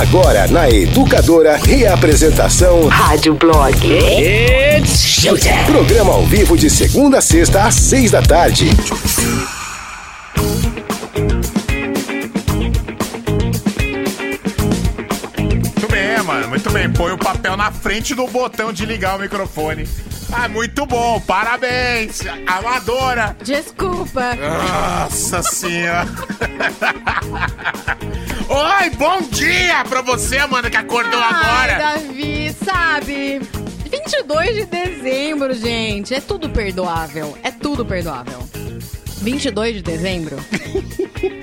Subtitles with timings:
[0.00, 3.78] Agora na Educadora, reapresentação Rádio Blog.
[3.86, 5.64] It's showtime.
[5.66, 8.70] Programa ao vivo de segunda a sexta às seis da tarde.
[15.38, 16.48] Muito bem, mano.
[16.48, 16.90] Muito bem.
[16.90, 19.88] Põe o papel na frente do botão de ligar o microfone.
[20.36, 21.20] Ah, muito bom.
[21.20, 22.20] Parabéns.
[22.46, 23.36] Amadora.
[23.42, 24.34] Desculpa.
[24.34, 26.06] Nossa senhora.
[28.48, 31.78] Oi, bom dia pra você, Amanda, que acordou Ai, agora.
[31.78, 33.40] Davi, sabe?
[33.90, 36.12] 22 de dezembro, gente.
[36.14, 37.38] É tudo perdoável.
[37.42, 38.40] É tudo perdoável.
[39.24, 40.36] 22 de dezembro?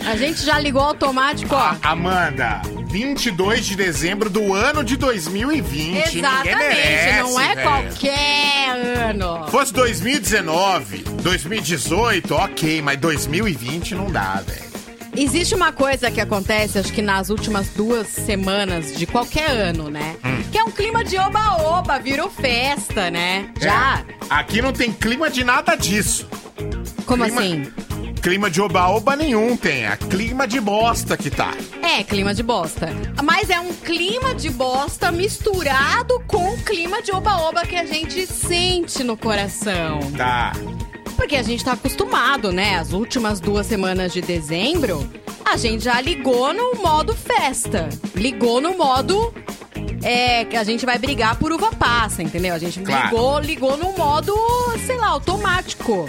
[0.07, 1.75] A gente já ligou automático, ó.
[1.81, 5.87] Amanda, 22 de dezembro do ano de 2020.
[5.87, 7.67] Ninguém Exatamente, merece, não é velho.
[7.67, 8.69] qualquer
[9.09, 9.47] ano.
[9.47, 14.71] Fosse 2019, 2018, ok, mas 2020 não dá, velho.
[15.17, 20.15] Existe uma coisa que acontece, acho que nas últimas duas semanas de qualquer ano, né?
[20.23, 20.41] Hum.
[20.51, 23.49] Que é um clima de oba-oba, virou festa, né?
[23.59, 24.05] Já?
[24.07, 26.29] É, aqui não tem clima de nada disso.
[27.05, 27.71] Como clima- assim?
[28.21, 29.85] Clima de oba-oba nenhum tem.
[29.85, 31.53] É clima de bosta que tá.
[31.81, 32.89] É, clima de bosta.
[33.23, 38.27] Mas é um clima de bosta misturado com o clima de oba-oba que a gente
[38.27, 39.99] sente no coração.
[40.15, 40.51] Tá.
[41.15, 42.77] Porque a gente tá acostumado, né?
[42.77, 45.09] As últimas duas semanas de dezembro,
[45.43, 47.89] a gente já ligou no modo festa.
[48.15, 49.33] Ligou no modo.
[50.03, 52.55] É, que a gente vai brigar por uva passa, entendeu?
[52.55, 53.05] A gente Claro.
[53.09, 54.33] ligou, ligou no modo,
[54.85, 56.07] sei lá, automático.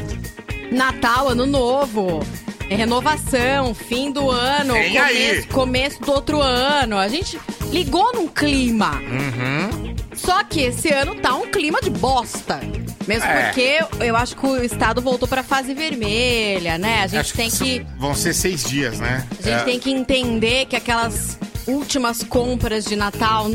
[0.72, 2.20] Natal, ano novo.
[2.68, 5.16] é Renovação, fim do ano, Vem aí.
[5.26, 6.96] começo, começo do outro ano.
[6.96, 7.38] A gente
[7.70, 8.92] ligou num clima.
[9.00, 9.94] Uhum.
[10.14, 12.60] Só que esse ano tá um clima de bosta.
[13.06, 13.46] Mesmo É.
[13.46, 17.02] porque eu acho que o estado voltou pra fase vermelha, né?
[17.02, 17.86] A gente Acho tem que que.
[17.98, 19.26] Vão ser seis dias, né?
[19.32, 19.64] A gente É.
[19.64, 23.50] tem que entender que aquelas últimas compras de Natal,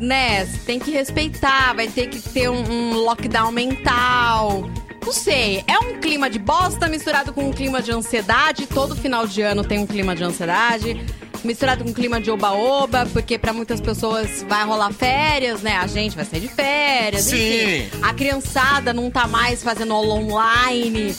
[0.00, 0.46] né?
[0.64, 4.70] Tem que respeitar, vai ter que ter um, um lockdown mental.
[5.06, 8.66] Não sei, é um clima de bosta misturado com um clima de ansiedade.
[8.66, 11.00] Todo final de ano tem um clima de ansiedade.
[11.46, 15.76] Misturado com clima de oba-oba, porque pra muitas pessoas vai rolar férias, né?
[15.76, 17.22] A gente vai sair de férias.
[17.22, 17.36] Sim.
[17.36, 21.14] Enfim, a criançada não tá mais fazendo aula online.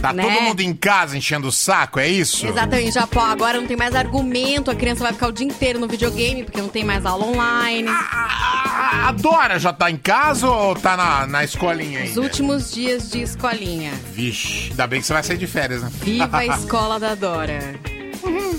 [0.00, 0.22] Tá né?
[0.22, 2.46] todo mundo em casa enchendo o saco, é isso?
[2.46, 5.78] Exatamente, já pô, agora não tem mais argumento, a criança vai ficar o dia inteiro
[5.78, 7.88] no videogame porque não tem mais aula online.
[7.88, 12.20] A, a Dora já tá em casa ou tá na, na escolinha Os ainda?
[12.20, 13.92] últimos dias de escolinha.
[14.12, 15.90] Vixe, ainda bem que você vai sair de férias, né?
[16.02, 17.60] Viva a escola da Dora.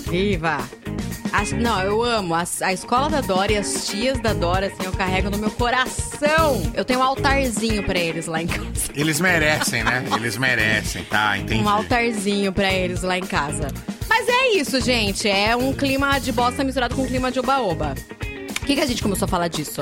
[0.10, 0.58] Viva!
[1.34, 2.36] As- não, eu amo.
[2.36, 5.50] As- a escola da Dora e as tias da Dora, assim, eu carrego no meu
[5.52, 6.62] coração.
[6.74, 8.70] Eu tenho um altarzinho pra eles lá em casa.
[8.96, 10.04] Eles merecem, né?
[10.16, 11.38] Eles merecem, tá?
[11.38, 11.62] Entendi.
[11.64, 13.68] Um altarzinho pra eles lá em casa.
[14.08, 15.28] Mas é isso, gente.
[15.28, 17.96] É um clima de bosta misturado com um clima de oba-oba.
[18.60, 19.82] Por que, que a gente começou a falar disso?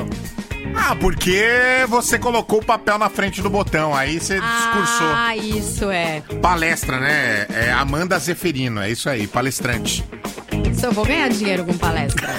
[0.76, 1.46] Ah, porque
[1.90, 5.08] você colocou o papel na frente do botão, aí você discursou.
[5.08, 6.22] Ah, isso é.
[6.42, 7.46] Palestra, né?
[7.50, 10.04] É Amanda Zeferino, é isso aí, palestrante.
[10.74, 12.30] Se eu vou ganhar dinheiro com palestra.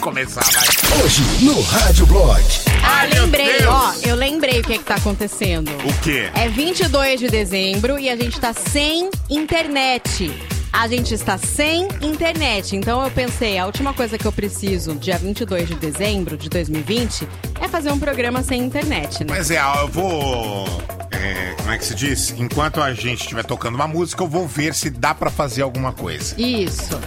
[0.00, 1.02] Começar, vai.
[1.04, 2.42] Hoje no Rádio Blog.
[2.84, 3.66] Ah, meu lembrei, Deus.
[3.68, 5.70] ó, eu lembrei o que, que tá acontecendo.
[5.84, 6.28] O quê?
[6.34, 10.32] É 22 de dezembro e a gente tá sem internet.
[10.72, 12.74] A gente está sem internet.
[12.74, 17.28] Então eu pensei, a última coisa que eu preciso, dia 22 de dezembro de 2020,
[17.60, 19.26] é fazer um programa sem internet, né?
[19.28, 20.66] Mas é, eu vou.
[21.22, 22.34] É, como é que se diz?
[22.36, 25.92] Enquanto a gente estiver tocando uma música, eu vou ver se dá pra fazer alguma
[25.92, 26.34] coisa.
[26.40, 27.00] Isso.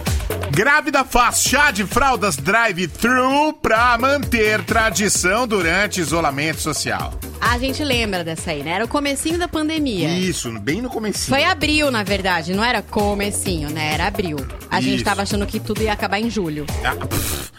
[0.50, 7.12] Grávida faz chá de fraldas drive-thru pra manter tradição durante isolamento social.
[7.40, 8.70] A gente lembra dessa aí, né?
[8.70, 10.08] Era o comecinho da pandemia.
[10.08, 11.28] Isso, bem no comecinho.
[11.36, 13.92] Foi abril, na verdade, não era comecinho, né?
[13.92, 14.38] Era abril.
[14.70, 15.04] A gente Isso.
[15.04, 16.64] tava achando que tudo ia acabar em julho.
[16.84, 17.52] Ah, pff.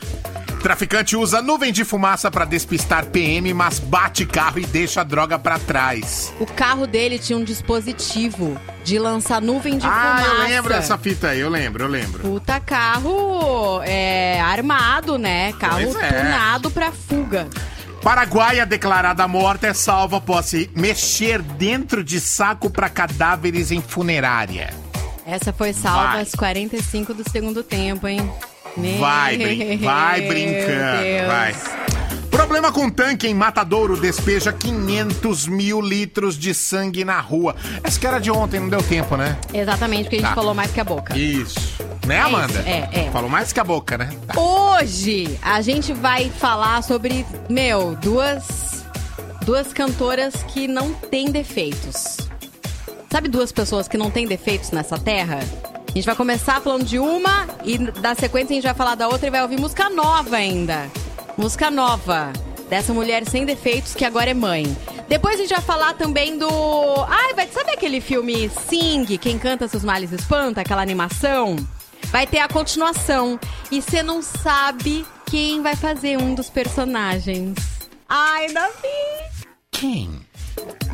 [0.62, 5.38] Traficante usa nuvem de fumaça pra despistar PM, mas bate carro e deixa a droga
[5.40, 6.34] pra trás.
[6.40, 10.35] O carro dele tinha um dispositivo de lançar nuvem de ah, fumaça.
[10.35, 12.19] eu lembro dessa fita aí, eu lembro, eu lembro.
[12.19, 15.53] Puta carro é, armado, né?
[15.53, 16.23] Carro Pois é.
[16.23, 17.47] tunado pra fuga.
[18.02, 24.73] Paraguaia declarada morta é salva após se mexer dentro de saco pra cadáveres em funerária.
[25.26, 26.20] Essa foi salva Vai.
[26.22, 28.31] aos 45 do segundo tempo, hein?
[28.78, 31.28] Meu Vai, brin vai brincando, Deus.
[31.28, 31.56] vai.
[32.29, 37.56] Problema com tanque em Matadouro despeja 500 mil litros de sangue na rua.
[37.84, 39.38] Essa que era de ontem, não deu tempo, né?
[39.53, 40.35] Exatamente, porque a gente Tá.
[40.35, 41.18] falou mais que a boca.
[41.18, 41.58] Isso.
[42.06, 42.59] Né, É Amanda?
[42.59, 43.09] isso, é, é.
[43.12, 44.09] Falou mais que a boca, né?
[44.28, 44.40] Tá.
[44.40, 48.85] Hoje a gente vai falar sobre, meu, duas
[49.44, 52.18] duas cantoras que não têm defeitos.
[53.12, 55.40] Sabe duas pessoas que não têm defeitos nessa terra?
[55.87, 59.07] A gente vai começar falando de uma e da sequência a gente vai falar da
[59.07, 60.89] outra e vai ouvir música nova ainda.
[61.37, 62.31] Música nova
[62.69, 64.66] dessa mulher sem defeitos que agora é mãe.
[65.07, 66.47] Depois a gente vai falar também do.
[67.07, 71.55] Ai, vai sabe aquele filme Sing, Quem Canta Seus Males Espanta, aquela animação?
[72.07, 73.40] Vai ter a continuação.
[73.72, 77.57] E você não sabe quem vai fazer um dos personagens.
[78.07, 79.37] Ai, Davi!
[79.72, 80.27] Quem?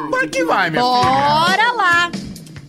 [0.10, 1.04] Vai que vai, minha filha.
[1.04, 2.12] Bora lá!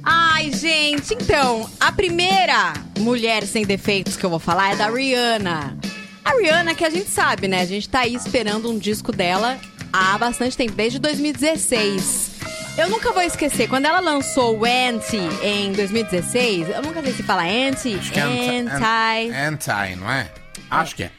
[0.04, 5.74] Ai, gente, então, a primeira mulher sem defeitos que eu vou falar é da Rihanna.
[6.22, 7.62] A Rihanna, que a gente sabe, né?
[7.62, 9.58] A gente tá aí esperando um disco dela
[9.90, 12.37] há bastante tempo, desde 2016.
[12.78, 17.24] Eu nunca vou esquecer, quando ela lançou o Anti em 2016, eu nunca sei se
[17.24, 19.34] fala Anti, é Anti.
[19.34, 20.30] anti, anti, não é?
[20.70, 21.10] Acho que é.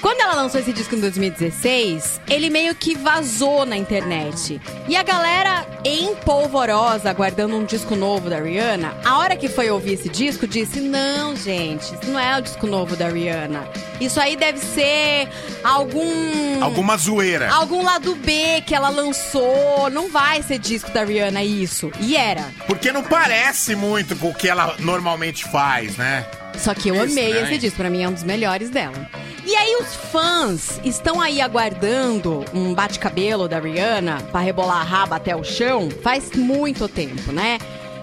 [0.00, 4.60] Quando ela lançou esse disco em 2016, ele meio que vazou na internet.
[4.88, 9.70] E a galera em polvorosa, aguardando um disco novo da Rihanna, a hora que foi
[9.70, 13.68] ouvir esse disco, disse: Não, gente, isso não é o disco novo da Rihanna.
[14.00, 15.28] Isso aí deve ser
[15.62, 16.62] algum.
[16.62, 17.50] Alguma zoeira.
[17.52, 19.90] Algum lado B que ela lançou.
[19.90, 21.90] Não vai ser disco da Rihanna, isso.
[22.00, 22.44] E era.
[22.66, 26.26] Porque não parece muito com o que ela normalmente faz, né?
[26.60, 27.42] Só que eu Isso, amei né?
[27.44, 29.08] esse disco, pra mim é um dos melhores dela.
[29.46, 35.16] E aí os fãs estão aí aguardando um bate-cabelo da Rihanna pra rebolar a raba
[35.16, 37.58] até o chão faz muito tempo, né?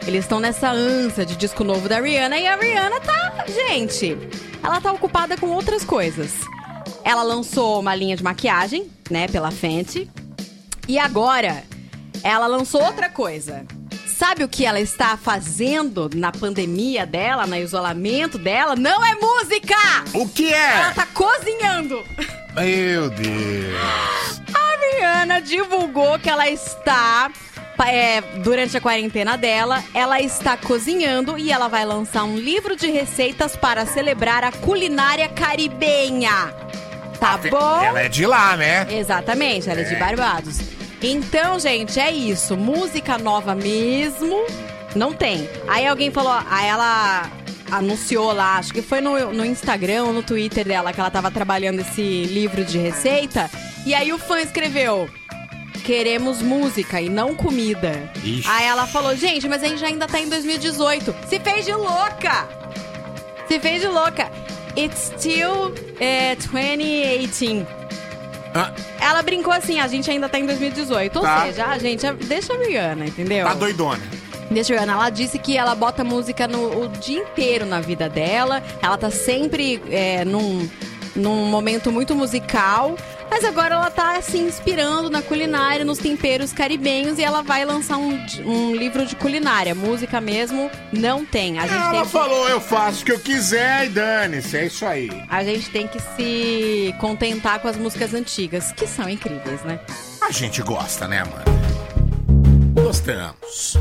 [0.08, 4.18] Eles estão nessa ânsia de disco novo da Rihanna e a Rihanna tá, gente,
[4.64, 6.32] ela tá ocupada com outras coisas.
[7.04, 10.10] Ela lançou uma linha de maquiagem, né, pela Fenty.
[10.88, 11.64] E agora
[12.24, 13.66] ela lançou outra coisa.
[14.18, 18.76] Sabe o que ela está fazendo na pandemia dela, no isolamento dela?
[18.76, 19.76] Não é música!
[20.12, 20.94] O que Ela é?
[20.94, 22.04] tá cozinhando!
[22.56, 24.42] Meu Deus.
[24.56, 27.30] A Rihanna divulgou que ela está.
[27.86, 32.90] é, durante a quarentena dela, ela está cozinhando e ela vai lançar um livro de
[32.90, 36.56] receitas para celebrar a culinária caribenha.
[37.20, 37.84] Tá bom?
[37.84, 38.88] Ela é de lá, né?
[38.90, 40.77] Exatamente, ela é de Barbados.
[41.02, 42.58] Então, gente, é isso.
[42.58, 44.46] Música nova mesmo,
[44.96, 45.48] não tem.
[45.68, 47.30] Aí alguém falou, aí ela
[47.72, 51.30] anunciou lá, acho que foi no, no Instagram ou no Twitter dela que ela tava
[51.30, 53.50] trabalhando esse livro de receita.
[53.86, 55.10] E aí o fã escreveu.
[55.86, 58.12] Queremos música e não comida.
[58.24, 58.44] Ixi.
[58.46, 61.16] Aí ela falou, gente, mas a gente ainda tá em 2018.
[61.28, 62.48] Se fez de louca!
[63.48, 64.30] Se fez de louca.
[64.76, 67.77] It's still é, 2018.
[68.60, 71.16] Ah, Ela brincou assim, a gente ainda tá em 2018.
[71.18, 71.46] Ou Tá.
[71.46, 73.46] seja, a gente é- deixa a Rihanna, entendeu?
[73.46, 74.02] tá doidona.
[74.50, 74.94] Deixa a Rihanna.
[74.94, 78.64] Ela disse que ela bota música no, o dia inteiro na vida dela.
[78.82, 80.68] Ela tá sempre é, num,
[81.16, 82.96] num momento muito musical.
[83.30, 87.20] Mas agora ela tá se inspirando na culinária, nos temperos caribenhos.
[87.20, 89.76] E ela vai lançar um, um livro de culinária.
[89.76, 91.60] Música mesmo não tem.
[91.60, 92.10] A gente Ela tem que...
[92.10, 95.10] falou, eu faço o que eu quiser e dane-se, é isso aí.
[95.30, 99.80] A gente tem que se contentar com as músicas antigas, que são incríveis, né?
[100.22, 101.46] A gente gosta, né, mano?
[102.74, 103.78] Gostamos.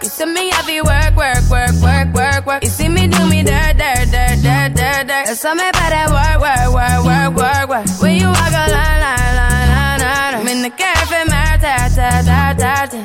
[0.00, 0.04] Work.
[0.04, 2.64] You see me heavy work, work, work, work, work, work.
[2.64, 5.26] You see me do me dirt, dirt, dirt, dirt, dirt, dirt.
[5.26, 8.02] There's something about that work, work, work, work, work, work.
[8.02, 10.34] When you walk a line, line, line, line, line.
[10.34, 13.00] I'm in the cafe, my ta, ta, ta, ta, ta.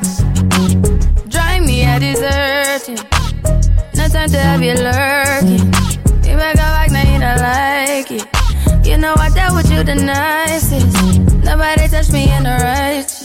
[1.27, 2.99] Drive me a deserting.
[3.95, 5.65] No time to have you lurking.
[6.23, 8.25] You make a like, now you don't like it.
[8.85, 11.43] You know I dealt with you the nicest.
[11.43, 13.24] Nobody touched me in the righteous.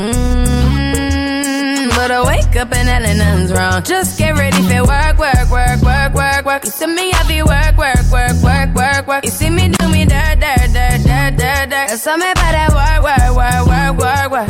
[2.01, 3.83] But I wake up and hell nothing's wrong.
[3.83, 6.65] Just get ready for work, work, work, work, work, work.
[6.65, 9.23] You see me, I be work, work, work, work, work, work.
[9.23, 11.87] You see me do me dirt, dirt, dirt, dirt, dirt, dirt.
[11.93, 14.49] There's something about that work, work, work, work, work, work.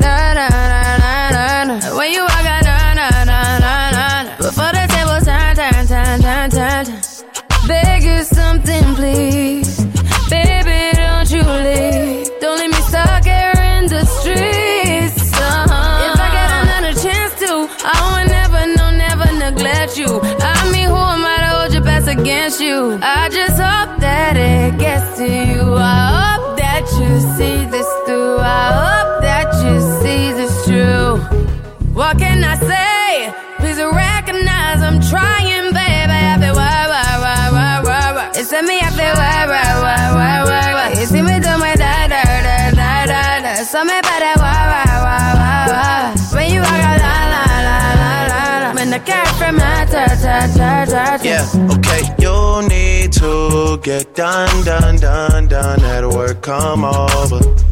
[0.00, 1.94] Na, na, na, na, na, na.
[1.94, 2.41] When you walk
[22.52, 22.98] best you?
[23.02, 25.74] I just hope that it gets to you.
[25.74, 28.38] I hope that you see this through.
[28.38, 31.18] I hope that you see this true.
[31.94, 32.91] What can I say?
[51.24, 52.02] Yeah, okay.
[52.18, 55.84] You need to get done, done, done, done.
[55.84, 57.71] At work, come over.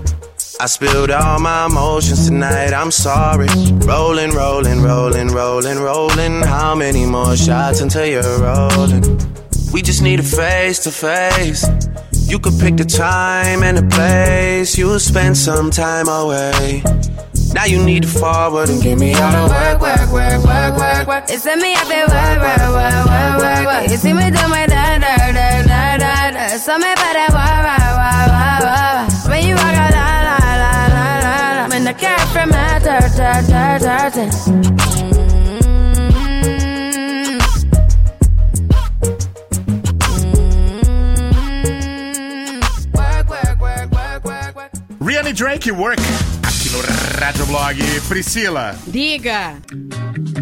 [0.61, 3.47] I spilled all my emotions tonight, I'm sorry.
[3.83, 6.43] Rolling, rolling, rolling, rolling, rolling.
[6.43, 9.01] How many more shots until you're rolling?
[9.73, 11.65] We just need a face to face.
[12.29, 14.77] You could pick the time and the place.
[14.77, 16.83] You'll spend some time away.
[17.55, 21.07] Now you need to forward and give me all the work, work, work, work, work,
[21.07, 21.23] work.
[21.27, 23.89] It's me, I feel work, work, work, work, work, work.
[23.89, 26.47] You see me do my da, da, da, da, da, da.
[26.57, 27.90] So me work, work, work,
[31.91, 33.51] Mm.
[41.61, 42.61] Mm.
[42.95, 44.71] Work, work, work, work, work, work.
[45.01, 45.99] Rihanna Drake Work
[46.43, 46.79] aqui no
[47.19, 47.75] Rádio Blog.
[48.07, 49.59] Priscila, Diga.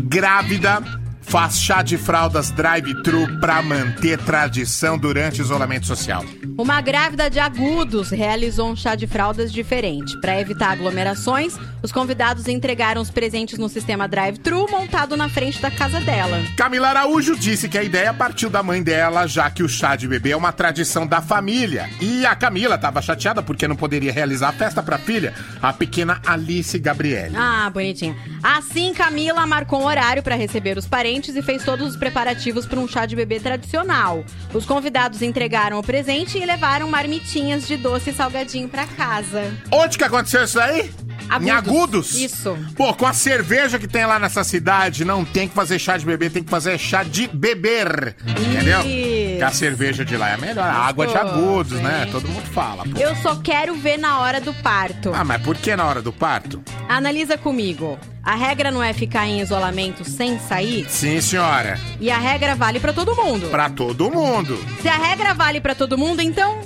[0.07, 0.81] grávida,
[1.29, 6.25] faz chá de fraldas drive-thru pra manter tradição durante isolamento social.
[6.57, 10.19] Uma grávida de agudos realizou um chá de fraldas diferente.
[10.19, 15.69] Para evitar aglomerações, os convidados entregaram os presentes no sistema drive-thru montado na frente da
[15.69, 16.41] casa dela.
[16.57, 20.07] Camila Araújo disse que a ideia partiu da mãe dela, já que o chá de
[20.07, 21.89] bebê é uma tradição da família.
[22.01, 25.71] E a Camila estava chateada porque não poderia realizar a festa para a filha, a
[25.71, 27.35] pequena Alice Gabriele.
[27.37, 28.17] Ah, bonitinha.
[28.41, 32.79] Assim, Camila marcou um horário para receber os parentes e fez todos os preparativos para
[32.79, 34.23] um chá de bebê tradicional.
[34.53, 39.53] Os convidados entregaram o presente e levaram marmitinhas de doce e salgadinho para casa.
[39.71, 40.89] Onde que aconteceu isso aí?
[41.41, 42.13] Em Agudos?
[42.15, 42.57] Isso.
[42.75, 46.05] Pô, com a cerveja que tem lá nessa cidade, não tem que fazer chá de
[46.05, 48.15] bebê, tem que fazer chá de beber.
[48.25, 48.79] Entendeu?
[48.81, 49.37] Isso.
[49.37, 50.67] Que a cerveja de lá é melhor.
[50.67, 52.07] A água de agudos, né?
[52.11, 52.83] Todo mundo fala.
[52.83, 52.99] pô.
[52.99, 55.11] Eu só quero ver na hora do parto.
[55.13, 56.61] Ah, mas por que na hora do parto?
[56.87, 57.97] Analisa comigo.
[58.23, 60.85] A regra não é ficar em isolamento sem sair?
[60.89, 61.79] Sim, senhora.
[61.99, 63.47] E a regra vale pra todo mundo.
[63.49, 64.59] Pra todo mundo.
[64.81, 66.59] Se a regra vale pra todo mundo, então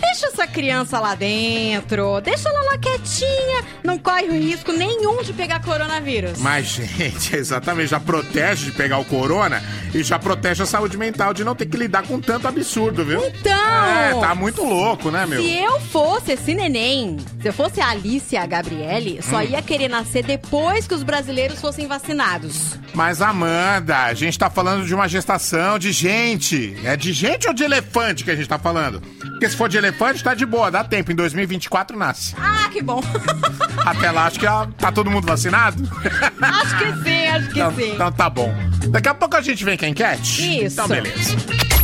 [0.00, 2.20] deixa essa criança lá dentro.
[2.20, 3.64] Deixa ela lá quietinha.
[3.84, 6.38] Não corre risco nenhum de pegar coronavírus.
[6.38, 9.62] Mas, gente, exatamente, já protege de pegar o corona
[9.94, 13.24] e já protege a saúde mental de não ter que lidar com tanto absurdo, viu?
[13.26, 15.42] Então, É, tá muito louco, né, meu?
[15.42, 19.42] Se eu fosse esse neném, se eu fosse a Alice e a Gabriele, só Hum.
[19.42, 22.78] ia querer nascer depois que os brasileiros fossem vacinados.
[22.94, 26.76] Mas, Amanda, a gente tá falando de uma gestação de gente.
[26.84, 29.00] É de gente ou de elefante que a gente tá falando?
[29.00, 29.89] Porque se for de elefante,
[30.22, 31.12] tá de boa, dá tempo.
[31.12, 32.34] Em 2024 nasce.
[32.38, 33.00] Ah, que bom.
[33.84, 35.82] Até lá, acho que tá todo mundo vacinado.
[36.40, 37.92] acho que sim, acho que Então, sim.
[37.94, 38.52] então tá bom.
[38.88, 40.64] Daqui a pouco a gente vem com a enquete?
[40.64, 40.74] Isso.
[40.74, 41.36] Então, beleza.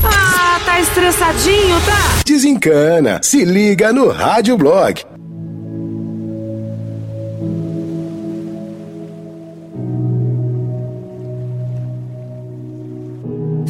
[0.05, 2.23] Ah, tá estressadinho, tá?
[2.25, 3.21] Desencana.
[3.23, 5.03] Se liga no Rádio Blog.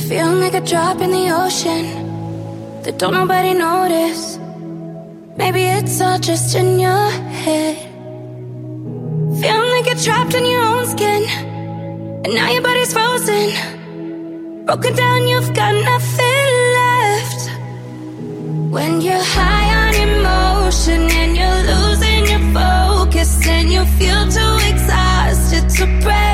[0.09, 2.06] Feeling like a drop in the ocean
[2.87, 4.39] that don't nobody notice.
[5.37, 7.11] Maybe it's all just in your
[7.45, 7.77] head.
[9.41, 11.23] Feeling like you're trapped in your own skin,
[12.25, 13.47] and now your body's frozen.
[14.67, 16.47] Broken down, you've got nothing
[16.79, 17.41] left.
[18.75, 25.69] When you're high on emotion and you're losing your focus, and you feel too exhausted
[25.79, 26.26] to pray.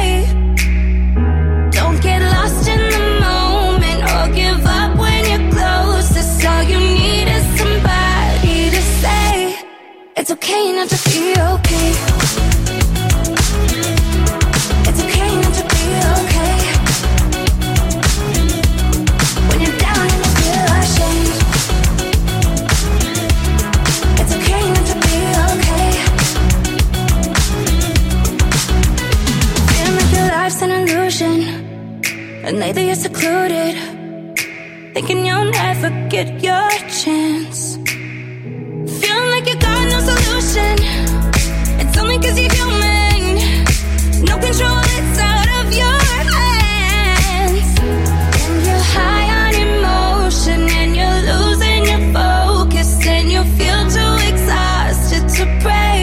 [10.23, 11.91] It's okay not to be okay.
[14.87, 15.85] It's okay not to be
[16.21, 16.55] okay.
[19.49, 20.67] When you're down and you feel.
[24.21, 25.19] It's okay not to be
[25.51, 25.91] okay.
[29.73, 31.35] Feeling like your life's an illusion,
[32.45, 33.75] and lately you're secluded,
[34.95, 36.71] thinking you'll never get your
[37.03, 37.62] chance
[40.53, 40.77] solution.
[41.81, 43.37] It's only cause you're human.
[44.25, 46.01] No control, it's out of your
[46.37, 47.69] hands.
[48.47, 55.25] And you're high on emotion, and you're losing your focus, and you feel too exhausted
[55.37, 56.01] to pray.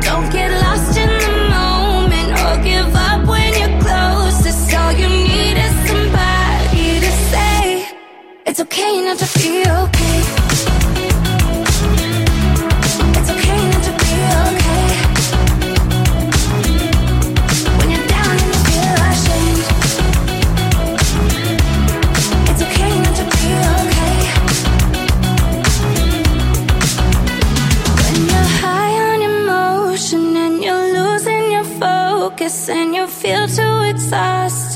[0.00, 4.74] Don't get lost in the moment or give up when you're closest.
[4.74, 7.88] All you need is somebody to say
[8.46, 9.88] it's okay not to feel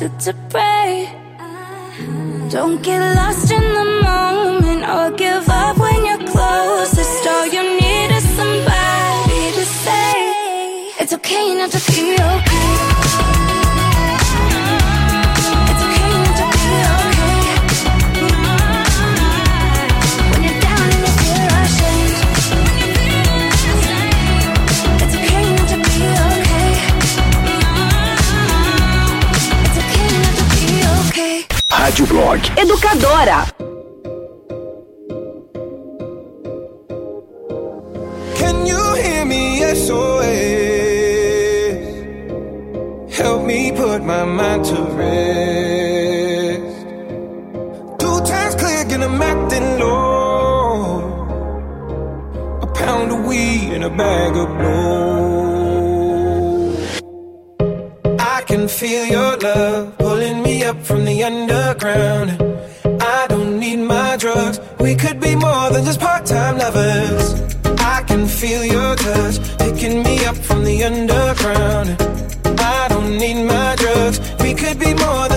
[0.02, 1.08] exhausted to pray.
[2.50, 7.26] Don't get lost in the moment or give up when you're closest.
[7.26, 10.12] All you need is somebody to say
[11.00, 12.51] it's okay not to feel okay.
[31.92, 32.40] Rádio Blog.
[32.56, 33.46] Educadora.
[38.34, 39.60] Can you hear me?
[39.74, 40.24] SOS.
[43.14, 46.62] Help me put my mind to rest.
[48.00, 51.00] Two times click and I'm acting low.
[52.62, 55.12] A pound of weed and a bag of blow.
[58.18, 60.00] I can feel your love
[61.22, 62.30] underground.
[63.00, 64.60] I don't need my drugs.
[64.80, 67.40] We could be more than just part-time lovers.
[67.80, 71.88] I can feel your touch picking me up from the underground.
[72.58, 74.18] I don't need my drugs.
[74.42, 75.28] We could be more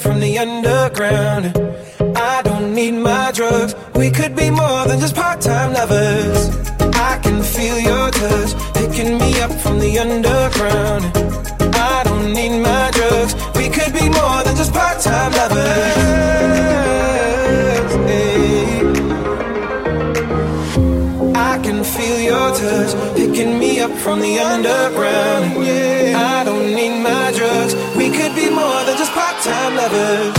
[0.00, 1.44] from the underground.
[2.16, 3.74] I don't need my drugs.
[3.94, 6.50] We could be more than just part-time lovers.
[7.10, 11.04] I can feel your touch picking me up from the underground.
[11.74, 13.34] I don't need my drugs.
[13.56, 16.56] We could be more than just part-time lovers.
[21.36, 25.64] I can feel your touch picking me up from the underground.
[25.66, 27.15] Yeah, I don't need my
[29.46, 30.35] time lovers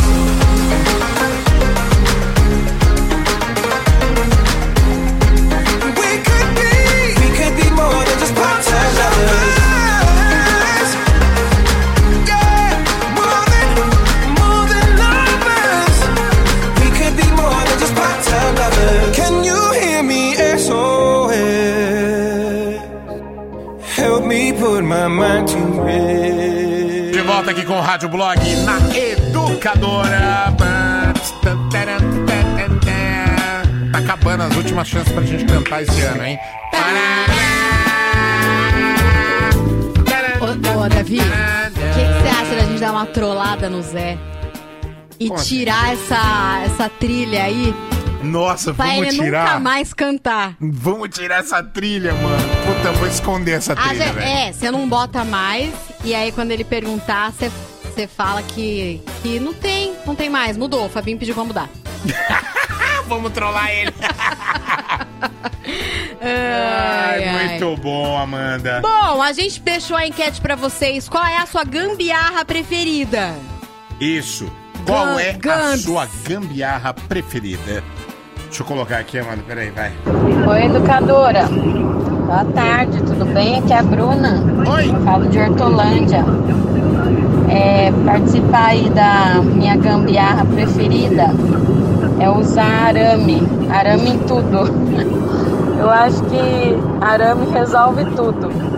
[27.48, 30.54] volta aqui com o Rádio Blog na Educadora.
[33.92, 36.38] Tá acabando as últimas chances pra gente cantar esse ano, hein?
[40.42, 44.18] Ô, ô, Davi, o que você acha da gente dar uma trollada no Zé?
[45.20, 45.58] E Como assim?
[45.58, 47.74] tirar essa, essa trilha aí
[48.24, 49.46] Nossa, pra vamos ele tirar.
[49.46, 50.56] nunca mais cantar.
[50.60, 52.38] Vamos tirar essa trilha, mano.
[52.66, 54.28] Puta, vou esconder essa Ah, trilha, velho.
[54.28, 59.54] é, você não bota mais, e aí quando ele perguntar, você, fala que, que não
[59.54, 61.70] tem, não tem mais, mudou, o Fabinho pediu pra mudar.
[63.08, 63.94] Vamos trollar ele.
[66.20, 67.48] Ai, Ai, ai.
[67.50, 68.82] muito bom, Amanda.
[68.82, 71.08] Bom, a gente deixou a enquete pra vocês.
[71.08, 73.36] Qual é a sua gambiarra preferida?
[74.00, 74.52] Isso.
[74.86, 77.84] Qual é a sua gambiarra preferida?
[78.48, 79.44] Deixa eu colocar aqui, mano.
[79.46, 79.92] Peraí, vai.
[80.48, 81.46] Oi, educadora.
[81.48, 83.60] Boa tarde, tudo bem?
[83.60, 84.42] Aqui é a Bruna.
[84.74, 84.88] Oi.
[85.04, 86.24] Falo de Hortolândia.
[87.50, 91.28] É, participar aí da minha gambiarra preferida
[92.20, 93.42] é usar arame.
[93.70, 94.60] Arame em tudo.
[95.80, 98.77] Eu acho que arame resolve tudo.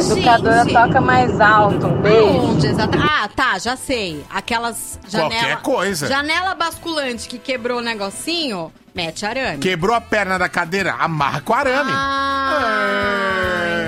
[0.00, 0.72] Educadora Gente.
[0.72, 1.88] toca mais alto.
[1.88, 2.24] Beijo.
[2.26, 4.24] Onde, exata- Ah, tá, já sei.
[4.30, 6.06] Aquelas janela, Qualquer coisa.
[6.08, 9.58] Janela basculante que quebrou o negocinho, mete arame.
[9.58, 11.90] Quebrou a perna da cadeira, amarra com arame.
[11.92, 12.60] Ah,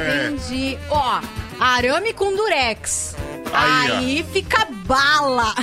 [0.06, 0.28] É.
[0.30, 0.78] entendi.
[0.90, 1.20] Ó,
[1.58, 3.16] arame com durex.
[3.52, 3.90] Aí.
[3.92, 5.54] Aí fica bala.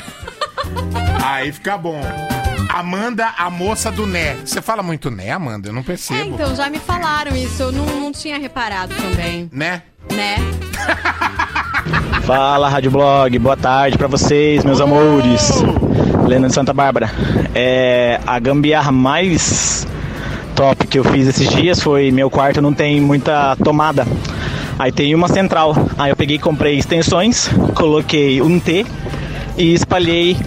[1.24, 2.02] Aí fica bom.
[2.72, 4.36] Amanda, a moça do Né.
[4.46, 5.70] Você fala muito Né, Amanda?
[5.70, 6.36] Eu não É, percebo.
[6.36, 9.82] então, já me falaram isso, eu não, não tinha reparado também, Né?
[10.16, 10.38] Né?
[12.24, 15.52] Fala, Rádio Blog, boa tarde pra vocês, meus amores.
[16.28, 17.10] Lena de Santa Bárbara.
[17.56, 19.88] É, a gambiarra mais
[20.56, 24.06] top que eu fiz esses dias foi meu quarto não tem muita tomada.
[24.78, 25.76] Aí tem uma central.
[25.98, 28.86] Aí eu peguei e comprei extensões, coloquei um T
[29.58, 30.38] e espalhei.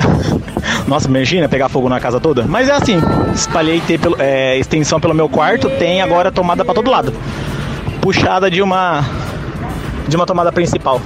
[0.86, 2.44] Nossa, imagina pegar fogo na casa toda.
[2.44, 2.98] Mas é assim,
[3.34, 7.12] espalhei T pelo, é, extensão pelo meu quarto, tem agora tomada pra todo lado.
[8.00, 9.04] Puxada de uma
[10.12, 11.00] de uma tomada principal.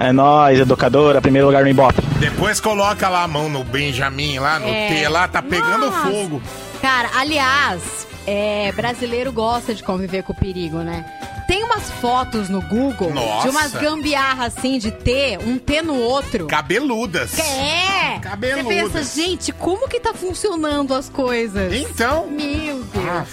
[0.00, 2.02] É nóis, educadora, primeiro lugar no Ibope.
[2.18, 4.88] Depois coloca lá a mão no Benjamin, lá no É.
[4.88, 6.10] T, lá tá pegando Nossa.
[6.10, 6.42] fogo.
[6.82, 7.80] Cara, aliás,
[8.26, 11.04] é, brasileiro gosta de conviver com o perigo, né?
[11.46, 13.42] Tem umas fotos no Google Nossa.
[13.42, 16.46] de umas gambiarras assim, de T, um T no outro.
[16.48, 17.38] Cabeludas.
[17.38, 18.18] É!
[18.20, 18.64] Cabeludas.
[18.64, 21.72] Você pensa, gente, como que tá funcionando as coisas?
[21.72, 22.26] Então.
[22.28, 23.06] Meu Deus.
[23.08, 23.24] Ah,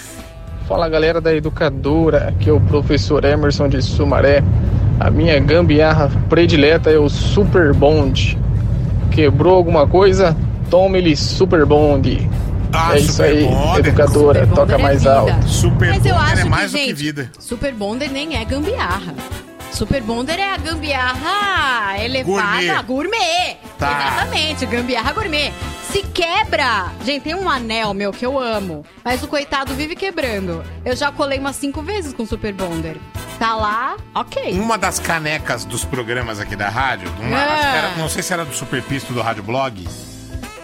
[0.68, 4.44] Fala galera da educadora, aqui é o professor Emerson de Sumaré.
[5.00, 8.36] A minha gambiarra predileta é o Super Bond.
[9.10, 10.36] Quebrou alguma coisa?
[10.68, 12.28] Tome-lhe Super Bond.
[12.70, 13.78] Ah, é isso aí, Bonder.
[13.78, 15.14] educadora, Super toca é mais vida.
[15.14, 15.48] alto.
[15.48, 17.30] Super Mas eu Bonder acho é que, mais do gente, que vida.
[17.38, 19.14] Super Bonder nem é gambiarra.
[19.72, 23.56] Super Bonder é a gambiarra elevada gourmet.
[23.78, 23.90] Tá.
[24.08, 25.52] Exatamente, gambiarra gourmet.
[25.90, 30.64] Se quebra, gente, tem um anel meu que eu amo, mas o coitado vive quebrando.
[30.84, 32.96] Eu já colei umas cinco vezes com Super Bonder.
[33.38, 34.52] Tá lá, ok.
[34.58, 38.44] Uma das canecas dos programas aqui da rádio, uma- que era- não sei se era
[38.44, 39.88] do Super Pisto do Rádio Blog.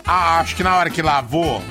[0.05, 1.63] Ah, acho que na hora que lavou,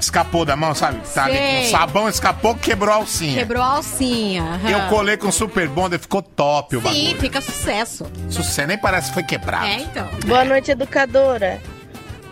[0.00, 1.00] escapou da mão, sabe?
[1.14, 1.70] Tá ali Sei.
[1.70, 3.38] sabão, escapou, quebrou a alcinha.
[3.38, 4.42] Quebrou a alcinha.
[4.42, 4.70] aham.
[4.70, 7.16] Eu colei com Super Bonder, ficou top o Sim, bagulho.
[7.20, 8.06] fica sucesso.
[8.28, 9.66] Sucesso, nem parece que foi quebrado.
[9.66, 10.08] É, então.
[10.26, 11.60] Boa noite, educadora.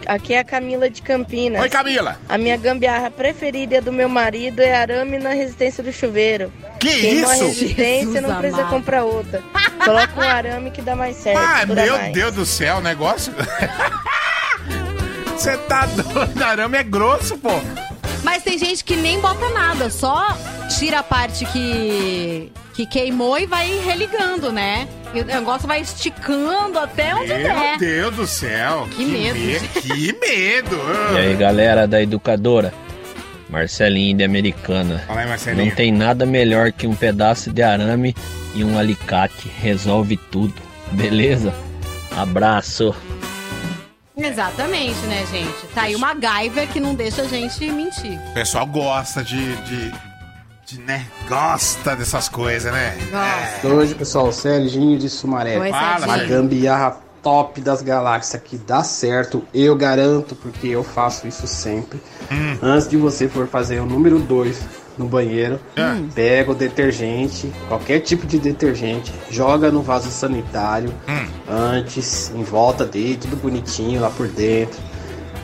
[0.07, 1.61] Aqui é a Camila de Campinas.
[1.61, 2.17] Oi, Camila.
[2.29, 6.53] A minha gambiarra preferida do meu marido é arame na resistência do chuveiro.
[6.79, 7.45] Que Queimou a isso?
[7.47, 8.73] resistência, Jesus não precisa amado.
[8.73, 9.43] comprar outra.
[9.85, 11.39] Coloca um arame que dá mais certo.
[11.41, 12.13] Ah, dura meu mais.
[12.13, 13.33] Deus do céu, o negócio.
[15.37, 16.43] Você tá doido?
[16.43, 17.51] Arame é grosso, pô.
[18.25, 20.37] Mas tem gente que nem bota nada, só
[20.79, 24.89] tira a parte que, que queimou e vai religando, né?
[25.15, 27.79] E o negócio vai esticando até onde Meu der.
[27.79, 28.89] Deus do céu.
[28.91, 29.61] Que medo, me-.
[29.81, 30.77] Que medo.
[31.15, 32.73] E aí, galera da educadora?
[33.49, 35.05] Marcelinho de Americana.
[35.07, 35.67] Fala aí, Marcelinho.
[35.67, 38.15] Não tem nada melhor que um pedaço de arame
[38.55, 39.49] e um alicate.
[39.61, 40.55] Resolve tudo.
[40.91, 41.55] Beleza?
[42.17, 42.95] Abraço.
[44.17, 45.67] Exatamente, né, gente?
[45.75, 48.19] Tá aí uma MacGyver que não deixa a gente mentir.
[48.31, 49.93] O pessoal gosta de, de,
[50.65, 51.07] de, né?
[51.29, 52.97] Gosta dessas coisas, né?
[53.11, 53.69] Gosta.
[53.69, 55.59] Hoje, pessoal, Serginho de Sumaré.
[55.59, 61.27] Oi, Fala, Uma gambiarra top das galáxias que dá certo, eu garanto, porque eu faço
[61.27, 62.01] isso sempre.
[62.31, 62.57] Hum.
[62.63, 65.99] Antes de você for fazer o número 2 no banheiro, Ah.
[66.15, 71.27] pega o detergente, qualquer tipo de detergente, joga no vaso sanitário Hum.
[71.49, 74.79] antes, em volta dele, tudo bonitinho lá por dentro.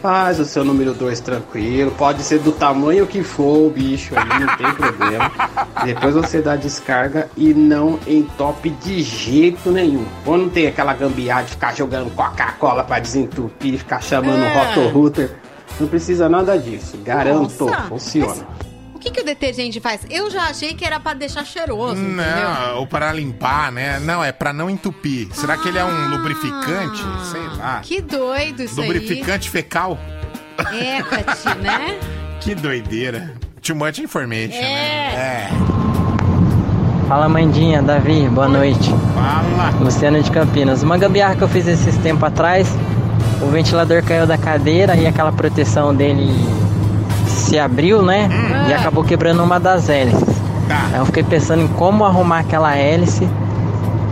[0.01, 4.41] Faz o seu número 2 tranquilo, pode ser do tamanho que for o bicho aí,
[4.41, 5.31] não tem problema.
[5.85, 10.05] Depois você dá descarga e não entope de jeito nenhum.
[10.27, 14.51] Ou não tem aquela gambiarra de ficar jogando Coca-Cola pra desentupir, ficar chamando É.
[14.51, 15.37] o roto-router.
[15.79, 18.45] Não precisa nada disso, garanto, Nossa, funciona.
[19.03, 20.01] Que, que o detergente faz?
[20.09, 22.25] Eu já achei que era pra deixar cheiroso, entendeu?
[22.25, 23.99] Não, ou para limpar, né?
[24.01, 25.29] Não, é para não entupir.
[25.33, 27.03] Será que ele é um lubrificante?
[27.31, 27.77] Sei lá.
[27.79, 29.99] Ah, Que doido isso Lubrificante fecal?
[30.59, 30.81] aí.
[30.81, 31.99] É, Cati, né?
[32.41, 33.33] Que doideira.
[33.61, 34.61] Too much information, É.
[34.61, 35.15] né?
[35.15, 35.49] É.
[37.09, 38.89] Fala Mandinha, Davi, boa noite.
[39.15, 39.71] Fala.
[39.81, 40.83] Luciano de Campinas.
[40.83, 42.69] Uma gambiarra que eu fiz esses tempos atrás,
[43.43, 46.27] o ventilador caiu da cadeira e aquela proteção dele
[47.43, 48.29] se abriu, né?
[48.69, 50.41] E acabou quebrando uma das hélices.
[50.69, 50.89] Tá.
[50.93, 53.29] Aí eu fiquei pensando em como arrumar aquela hélice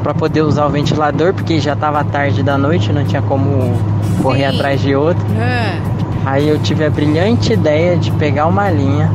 [0.02, 3.74] para poder usar o ventilador, porque já tava tarde da noite, não tinha como
[4.22, 4.56] correr Sim.
[4.56, 5.24] atrás de outro.
[5.38, 5.78] Ah,
[6.26, 9.10] Aí eu tive a brilhante ideia de pegar uma linha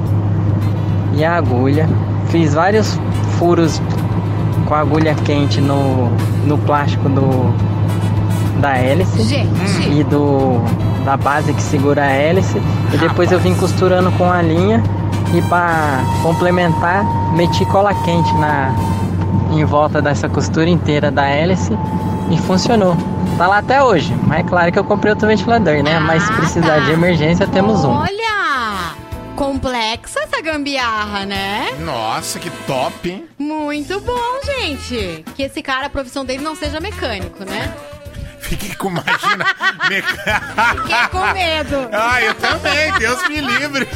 [1.14, 1.88] e a agulha.
[2.30, 3.00] Fiz vários
[3.38, 3.82] furos
[4.66, 6.10] com a agulha quente no,
[6.48, 7.54] no plástico do,
[8.60, 9.50] da hélice Gente.
[9.92, 10.60] e do
[11.06, 12.58] da base que segura a hélice.
[12.94, 14.84] E depois eu vim costurando com a linha
[15.34, 18.74] e para complementar, meti cola quente na
[19.52, 21.72] em volta dessa costura inteira da hélice
[22.32, 22.98] e funcionou.
[23.38, 26.00] Tá lá até hoje, mas é claro que eu comprei outro ventilador, né?
[26.00, 27.92] Mas se precisar de emergência, temos um.
[27.92, 28.96] Olha!
[29.36, 31.68] Complexa essa gambiarra, né?
[31.82, 33.26] Nossa, que top, hein?
[33.38, 35.26] Muito bom, gente.
[35.36, 37.74] Que esse cara, a profissão dele não seja mecânico, né?
[38.48, 39.46] Fiquei com, imagina,
[40.76, 41.90] Fiquei com medo.
[41.92, 43.88] Ah, eu também, Deus me livre.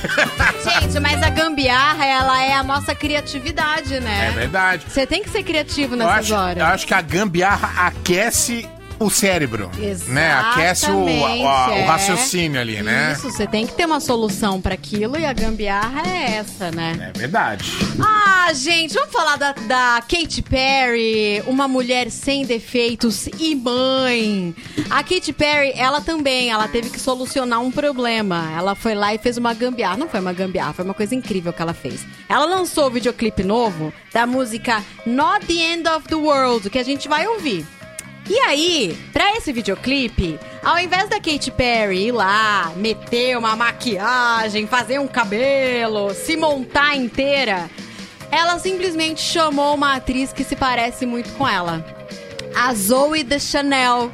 [0.64, 4.32] Gente, mas a gambiarra, ela é a nossa criatividade, É né?
[4.36, 4.86] verdade.
[4.88, 6.58] Você tem que ser criativo Eu nessas acho, horas.
[6.58, 8.68] eu acho que a gambiarra aquece
[9.00, 9.72] o cérebro,
[10.08, 10.32] né?
[10.34, 11.86] Aquece o, o- o Exatamente, é.
[11.86, 13.14] raciocínio ali, né?
[13.14, 17.12] Isso, você tem que ter uma solução pra aquilo e a gambiarra é essa, né?
[17.16, 17.64] É verdade.
[18.04, 24.54] Ah, gente, vamos falar da, da Katy Perry, uma mulher sem defeitos e mãe.
[24.90, 28.52] A Katy Perry, ela também, ela teve que solucionar um problema.
[28.58, 29.98] Ela foi lá e fez uma gambiarra.
[29.98, 32.06] Não foi uma gambiarra, foi uma coisa incrível que ela fez.
[32.28, 36.84] Ela lançou o videoclipe novo da música Not the End of the World, que a
[36.84, 37.66] gente vai ouvir.
[38.30, 44.68] E aí, pra esse videoclipe, ao invés da Katy Perry ir lá, meter uma maquiagem,
[44.68, 47.68] fazer um cabelo, se montar inteira,
[48.32, 51.84] ela simplesmente chamou uma atriz que se parece muito com ela.
[52.56, 54.12] A Zoe de Chanel.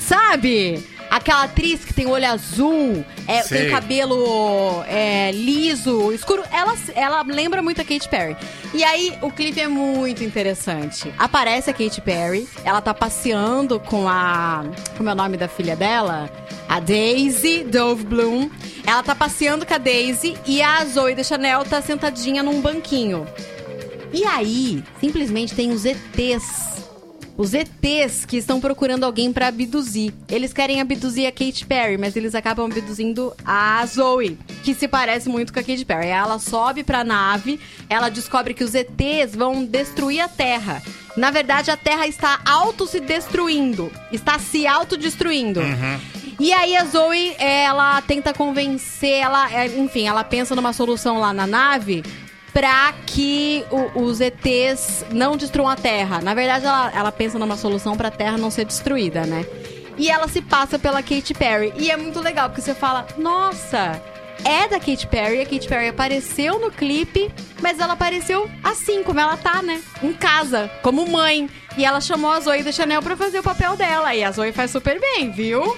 [0.00, 0.84] Sabe?
[1.14, 6.42] Aquela atriz que tem olho azul, é, tem cabelo é, liso, escuro.
[6.50, 8.36] Ela, ela lembra muito a Katy Perry.
[8.74, 11.14] E aí, o clipe é muito interessante.
[11.16, 14.64] Aparece a Katy Perry, ela tá passeando com a.
[14.96, 16.28] Como é o nome da filha dela?
[16.68, 18.50] A Daisy Dove Bloom.
[18.84, 23.24] Ela tá passeando com a Daisy e a Zoe de Chanel tá sentadinha num banquinho.
[24.12, 26.74] E aí, simplesmente tem os ETs.
[27.36, 30.14] Os ETs que estão procurando alguém pra abduzir.
[30.28, 35.28] Eles querem abduzir a Katy Perry, mas eles acabam abduzindo a Zoe, que se parece
[35.28, 36.04] muito com a Katy Perry.
[36.04, 40.80] Aí Ela sobe pra nave, ela descobre que os ETs vão destruir a Terra.
[41.16, 45.60] Na verdade, a Terra está auto se destruindo, está se autodestruindo.
[46.38, 51.32] E aí a Zoe, ela tenta convencer, ela, é, enfim, ela pensa numa solução lá
[51.32, 52.02] na nave
[52.54, 56.20] pra que o- os ETs não destruam a Terra.
[56.22, 59.44] Na verdade, ela, ela pensa numa solução pra Terra não ser destruída, né?
[59.98, 61.72] E ela se passa pela Katy Perry.
[61.76, 64.00] E é muito legal, porque você fala, nossa,
[64.44, 65.40] é da Katy Perry.
[65.42, 69.80] A Katy Perry apareceu no clipe, mas ela apareceu assim, como ela tá, né?
[70.02, 71.48] Em casa, como mãe.
[71.76, 74.14] E ela chamou a Zoe da Chanel pra fazer o papel dela.
[74.14, 75.76] E a Zoe faz super bem, viu?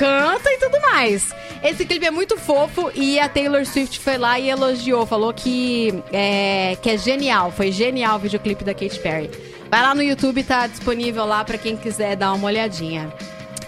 [0.00, 1.34] Canta e tudo mais.
[1.62, 6.02] Esse clipe é muito fofo e a Taylor Swift foi lá e elogiou, falou que
[6.10, 9.30] é, que é genial, foi genial o videoclipe da Katy Perry.
[9.70, 13.12] Vai lá no YouTube, tá disponível lá pra quem quiser dar uma olhadinha.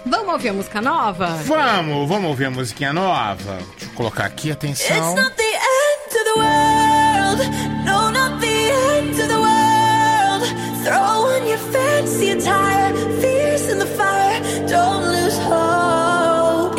[0.03, 1.27] Vamos ouvir a música nova?
[1.45, 3.59] Vamos, vamos ouvir a musiquinha nova.
[3.77, 4.97] Deixa eu colocar aqui, atenção.
[4.97, 7.43] It's not the end of the world.
[7.85, 10.43] No, not the end of the world.
[10.83, 12.93] Throw on your fancy attire.
[13.21, 14.41] Fierce in the fire.
[14.67, 16.02] Don't lose hope.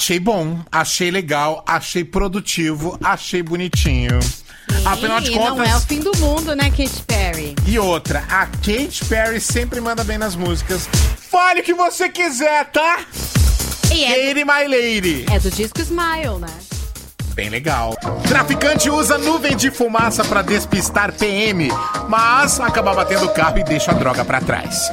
[0.00, 4.18] Achei bom, achei legal, achei produtivo, achei bonitinho.
[4.82, 5.84] Afinal de E não é o contas.
[5.84, 7.54] fim do mundo, né, Katy Perry?
[7.66, 10.88] E outra, a Katy Perry sempre manda bem nas músicas.
[11.30, 13.00] Fale o que você quiser, tá?
[13.94, 15.26] E é, Lady My Lady.
[15.30, 16.48] é do disco Smile, né?
[17.34, 17.94] Bem legal.
[18.26, 21.68] Traficante usa nuvem de fumaça pra despistar PM,
[22.08, 24.90] mas acaba batendo o carro e deixa a droga pra trás.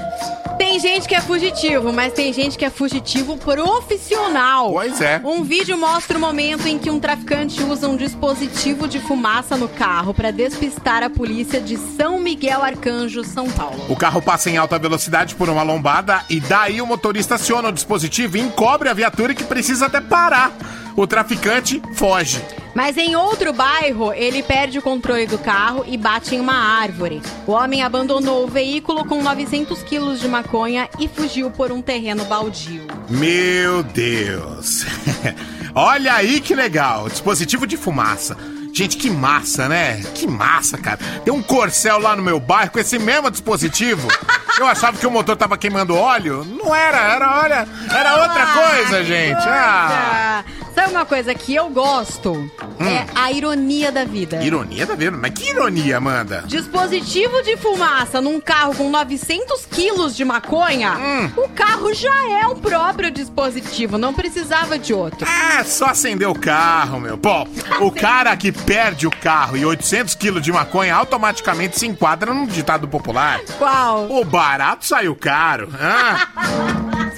[0.78, 4.72] Tem gente que é fugitivo, mas tem gente que é fugitivo profissional.
[4.74, 5.20] Pois é.
[5.24, 9.68] Um vídeo mostra o momento em que um traficante usa um dispositivo de fumaça no
[9.68, 13.86] carro para despistar a polícia de São Miguel Arcanjo, São Paulo.
[13.90, 17.74] O carro passa em alta velocidade por uma lombada e daí o motorista aciona o
[17.74, 20.52] dispositivo e encobre a viatura que precisa até parar.
[20.98, 22.44] O traficante foge.
[22.74, 27.22] Mas em outro bairro, ele perde o controle do carro e bate em uma árvore.
[27.46, 32.26] O homem abandonou o veículo com 900 quilos de maconha e fugiu por um terreno
[32.26, 32.88] baldio.
[33.08, 34.88] Meu Deus.
[35.76, 37.08] Olha aí que legal.
[37.08, 38.36] Dispositivo de fumaça.
[38.74, 40.02] Gente, que massa, né?
[40.16, 41.00] Que massa, cara.
[41.24, 44.08] Tem um corcel lá no meu bairro com esse mesmo dispositivo.
[44.60, 46.44] Eu achava que o motor tava queimando óleo.
[46.44, 49.48] Não era, era, olha, era outra coisa, gente.
[49.48, 50.44] Ah.
[50.78, 52.50] Ah, Sabe uma coisa que eu gosto?
[52.80, 54.44] É a ironia da vida.
[54.44, 55.18] Ironia da vida?
[55.18, 56.44] Mas que ironia, Amanda?
[56.46, 60.94] Dispositivo de fumaça num carro com 900 quilos de maconha,
[61.36, 65.28] o carro já é um próprio dispositivo, não precisava de outro.
[65.28, 67.18] É, só acender o carro, meu.
[67.18, 67.48] Pô,
[67.82, 72.46] o cara que perde o carro e 800 quilos de maconha automaticamente se enquadra num
[72.46, 73.40] ditado popular.
[73.58, 74.10] Qual?
[74.12, 75.70] O barato saiu caro.
[75.74, 76.18] hã?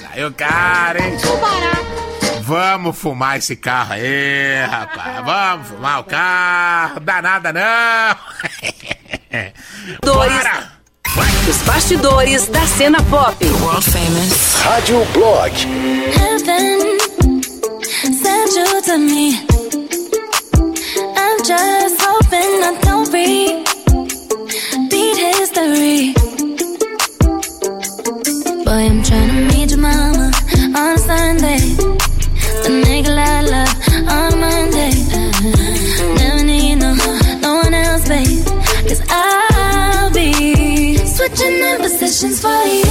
[0.00, 1.16] saiu caro, hein?
[1.24, 2.19] O barato.
[2.50, 5.24] Vamos fumar esse carro aí, rapaz.
[5.24, 6.98] Vamos fumar o carro.
[6.98, 7.62] Dá nada, não.
[10.02, 10.32] Dois.
[10.32, 10.72] Bora!
[11.48, 13.36] Os bastidores da cena pop.
[13.46, 14.56] World famous.
[14.64, 15.52] Rádio Blog.
[16.18, 16.98] Heaven
[18.18, 19.46] sent you to me.
[21.16, 26.14] I'm just hoping I don't repeat history.
[28.64, 30.32] Boy, I'm trying to meet your mama
[30.74, 31.89] on a Sunday.
[42.22, 42.84] In for you.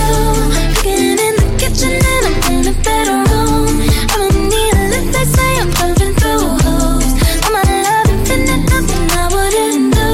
[0.75, 3.69] Cooking in the kitchen and I'm in the bedroom.
[4.09, 7.13] I don't need a lift, they say I'm pumping through holes.
[7.45, 10.09] I'm a love infinite, nothing I wouldn't do.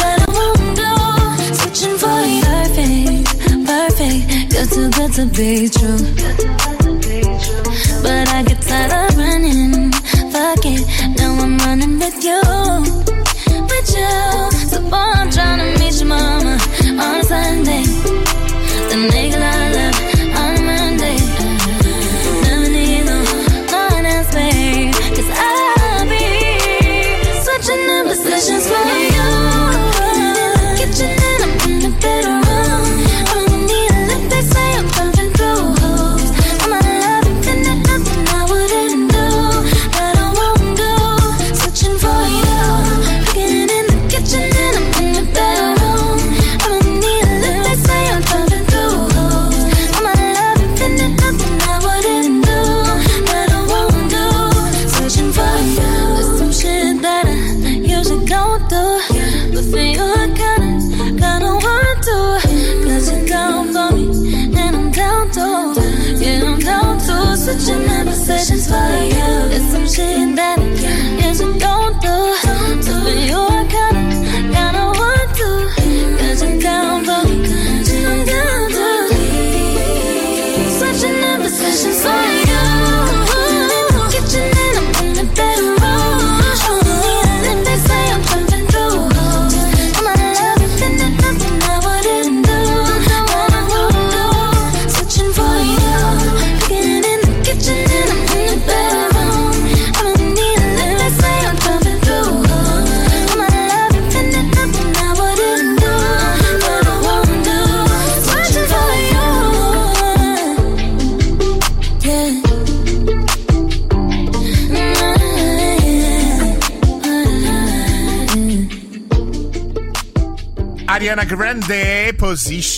[0.00, 0.92] But I won't do.
[1.58, 2.42] Switching for you.
[2.50, 3.28] Perfect,
[3.70, 4.22] perfect.
[4.52, 6.00] You're too good to be true.
[8.02, 9.92] But I get tired of running.
[10.32, 10.82] Fuck it,
[11.18, 12.40] now I'm running with you.
[13.68, 14.29] With you.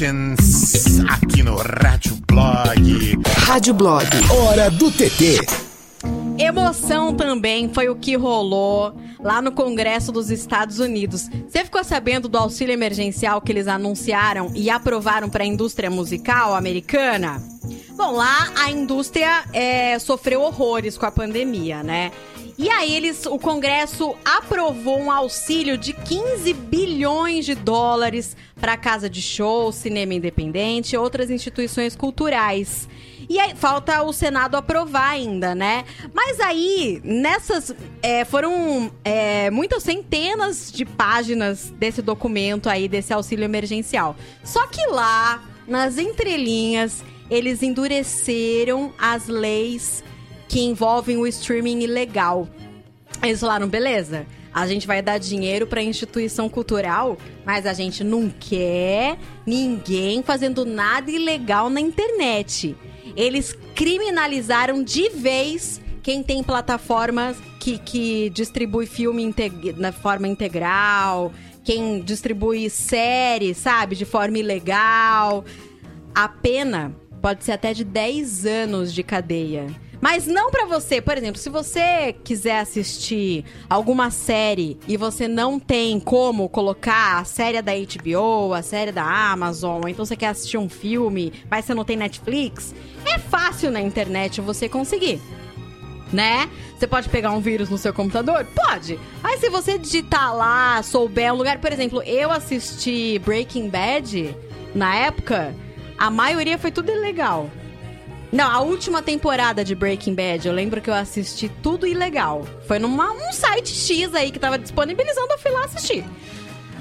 [0.02, 3.22] Positions aqui no Rádio Blog.
[3.46, 4.04] Rádio Blog.
[4.32, 5.46] Hora do TT.
[6.36, 11.28] Emoção também foi o que rolou lá no Congresso dos Estados Unidos.
[11.48, 16.56] Você ficou sabendo do auxílio emergencial que eles anunciaram e aprovaram para a indústria musical
[16.56, 17.40] americana?
[17.90, 22.10] Bom, lá a indústria é, sofreu horrores com a pandemia, né?
[22.58, 29.10] E aí eles, o Congresso aprovou um auxílio de 15 bilhões de dólares para casa
[29.10, 32.88] de show, cinema independente outras instituições culturais.
[33.28, 35.84] E aí falta o Senado aprovar ainda, né?
[36.14, 37.74] Mas aí, nessas.
[38.00, 44.14] é, foram é, muitas centenas de páginas desse documento aí, desse auxílio emergencial.
[44.44, 50.04] Só que lá, nas entrelinhas, eles endureceram as leis
[50.48, 52.48] que envolvem o streaming ilegal.
[53.24, 58.28] Eles falaram, beleza, a gente vai dar dinheiro para instituição cultural, mas a gente não
[58.28, 62.76] quer ninguém fazendo nada ilegal na internet.
[63.16, 69.34] Eles criminalizaram de vez quem tem plataformas que, que distribui filme
[69.76, 71.32] na forma integral,
[71.64, 75.44] quem distribui série, sabe, de forma ilegal.
[76.14, 79.66] A pena pode ser até de 10 anos de cadeia.
[80.02, 85.60] Mas não pra você, por exemplo, se você quiser assistir alguma série e você não
[85.60, 90.26] tem como colocar a série da HBO, a série da Amazon, ou então você quer
[90.26, 92.74] assistir um filme, mas você não tem Netflix,
[93.06, 95.20] é fácil na internet você conseguir
[96.12, 96.50] né?
[96.76, 98.44] Você pode pegar um vírus no seu computador?
[98.54, 98.98] Pode.
[99.24, 104.36] Aí se você digitar lá, souber um lugar, por exemplo, eu assisti Breaking Bad
[104.74, 105.54] na época,
[105.96, 107.48] a maioria foi tudo ilegal.
[108.32, 112.46] Não, a última temporada de Breaking Bad, eu lembro que eu assisti tudo ilegal.
[112.66, 116.02] Foi numa um site X aí que tava disponibilizando, eu fui lá assistir.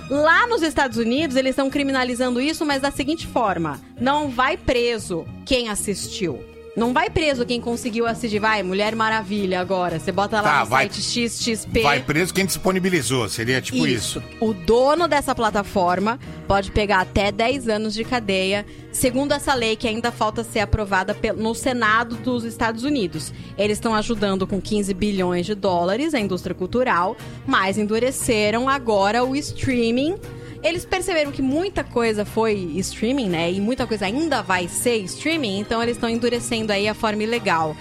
[0.10, 5.26] Lá nos Estados Unidos, eles estão criminalizando isso, mas da seguinte forma: não vai preso
[5.45, 6.51] quem assistiu.
[6.74, 8.39] Não vai preso quem conseguiu assistir.
[8.39, 9.99] Vai, Mulher Maravilha agora.
[9.99, 11.82] Você bota lá Tá, no vai- site XXP.
[11.82, 14.24] Vai preso quem disponibilizou, seria tipo isso.
[14.39, 16.17] O dono dessa plataforma
[16.47, 21.15] pode pegar até 10 anos de cadeia, segundo essa lei que ainda falta ser aprovada
[21.36, 23.34] no Senado dos Estados Unidos.
[23.57, 29.36] Eles estão ajudando com 15 bilhões de dólares a indústria cultural, mas endureceram agora o
[29.36, 30.15] streaming.
[30.64, 33.51] Eles perceberam que muita coisa foi streaming, né?
[33.51, 37.76] E muita coisa ainda vai ser streaming, então eles estão endurecendo aí a forma ilegal.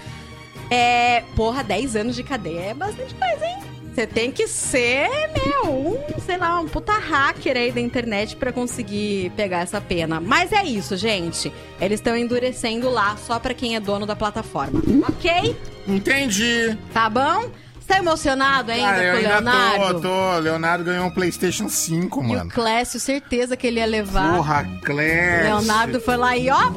[0.69, 1.23] É.
[1.35, 3.71] Porra, 10 anos de cadeia é bastante coisa, hein?
[3.93, 8.53] Você tem que ser, meu, um, sei lá, um puta hacker aí da internet pra
[8.53, 10.21] conseguir pegar essa pena.
[10.21, 11.51] Mas é isso, gente.
[11.79, 14.81] Eles estão endurecendo lá só pra quem é dono da plataforma.
[15.09, 15.57] Ok?
[15.85, 16.77] Entendi.
[16.93, 17.51] Tá bom?
[17.91, 19.93] Você tá emocionado ainda Ah, eu com o ainda Leonardo?
[19.95, 20.37] tô, tô.
[20.39, 22.49] Leonardo ganhou um PlayStation 5, E o mano.
[22.49, 24.33] Clécio, certeza que ele ia levar.
[24.37, 25.43] Porra, Clécio.
[25.43, 26.71] Leonardo foi lá e ó.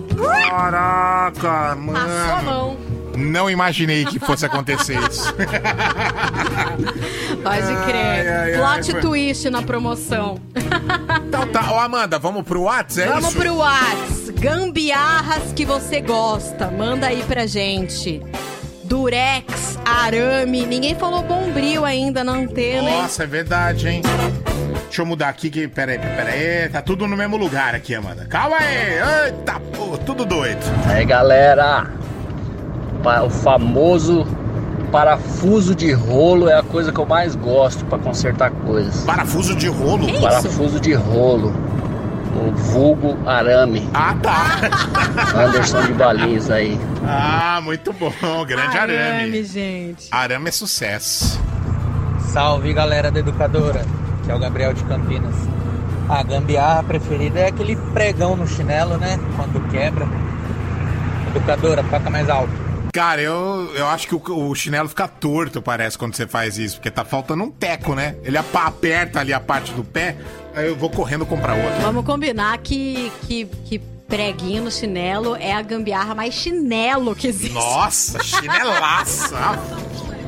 [0.50, 2.42] Caraca, Passou a mano.
[2.44, 2.76] mão.
[3.16, 5.32] Não imaginei que fosse acontecer isso.
[7.44, 7.96] Pode crer.
[7.96, 10.40] Ai, ai, ai, Plot foi- twist na promoção.
[11.26, 13.38] Então tá, ô Amanda, vamos pro WhatsApp, é Vamos isso?
[13.38, 14.30] pro Whats.
[14.38, 16.70] Gambiarras que você gosta.
[16.70, 18.22] Manda aí pra gente.
[18.84, 20.66] Durex, arame.
[20.66, 23.02] Ninguém falou bombril ainda na antena, hein?
[23.02, 24.02] Nossa, é verdade, hein?
[24.84, 26.68] Deixa eu mudar aqui, que peraí, peraí.
[26.68, 28.26] Tá tudo no mesmo lugar aqui, Amanda.
[28.26, 29.26] Calma aí.
[29.26, 30.60] Eita, pô, tudo doido.
[30.88, 31.86] Aí galera,
[33.02, 34.24] pa- o famoso
[34.92, 39.02] parafuso de rolo é a coisa que eu mais gosto pra consertar coisas.
[39.04, 40.06] Parafuso de rolo?
[40.06, 41.52] Que Parafuso de rolo.
[42.36, 43.88] O vulgo arame.
[43.94, 44.60] Ah, tá.
[45.38, 46.78] Anderson de Balinhas aí.
[47.06, 48.12] Ah, muito bom.
[48.46, 49.44] Grande arame.
[49.44, 50.08] gente.
[50.10, 51.40] Arame é sucesso.
[52.20, 53.84] Salve galera da educadora,
[54.24, 55.34] que é o Gabriel de Campinas.
[56.08, 59.18] A gambiarra preferida é aquele pregão no chinelo, né?
[59.36, 60.06] Quando quebra.
[61.28, 62.52] Educadora, toca mais alto.
[62.92, 66.76] Cara, eu, eu acho que o, o chinelo fica torto, parece, quando você faz isso.
[66.76, 68.16] Porque tá faltando um teco, né?
[68.22, 70.16] Ele aperta ali a parte do pé,
[70.54, 71.80] aí eu vou correndo comprar outro.
[71.82, 77.54] Vamos combinar que, que, que preguinho no chinelo é a gambiarra mais chinelo que existe.
[77.54, 79.58] Nossa, chinelaça.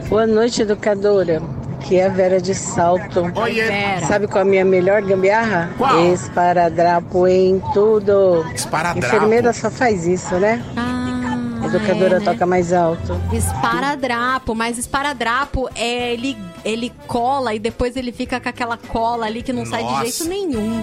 [0.09, 1.43] Boa noite, educadora.
[1.79, 3.33] Aqui é a Vera de Salto.
[3.37, 3.65] Oiê.
[3.65, 4.07] Vera.
[4.07, 5.71] Sabe qual é a minha melhor gambiarra?
[5.79, 6.13] Qual?
[6.13, 8.45] Esparadrapo em tudo.
[8.53, 9.07] Esparadrapo.
[9.07, 10.65] Enfermeira só faz isso, né?
[10.77, 12.25] Ah, Educadora é, né?
[12.25, 13.21] toca mais alto.
[13.33, 16.37] Esparadrapo, mas esparadrapo é ele,
[16.67, 20.03] ele cola e depois ele fica com aquela cola ali que não sai de Nossa.
[20.05, 20.83] jeito nenhum.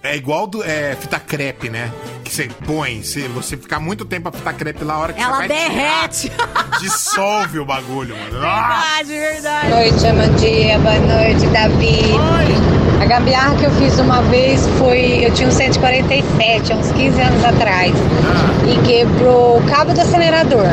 [0.00, 1.90] É igual do é, fita crepe, né?
[2.22, 5.20] Que você põe, se você ficar muito tempo a fita crepe lá, a hora que
[5.20, 6.30] Ela você vai derrete.
[6.30, 8.38] tirar, dissolve o bagulho, mano.
[8.46, 9.00] Ah!
[9.02, 9.68] Verdade, verdade.
[9.68, 10.78] Boa noite, Amandia.
[10.78, 12.83] Boa noite, Davi.
[13.04, 15.26] A gambiarra que eu fiz uma vez foi.
[15.26, 17.92] Eu tinha um 147, há uns 15 anos atrás.
[18.66, 20.64] E quebrou o cabo do acelerador.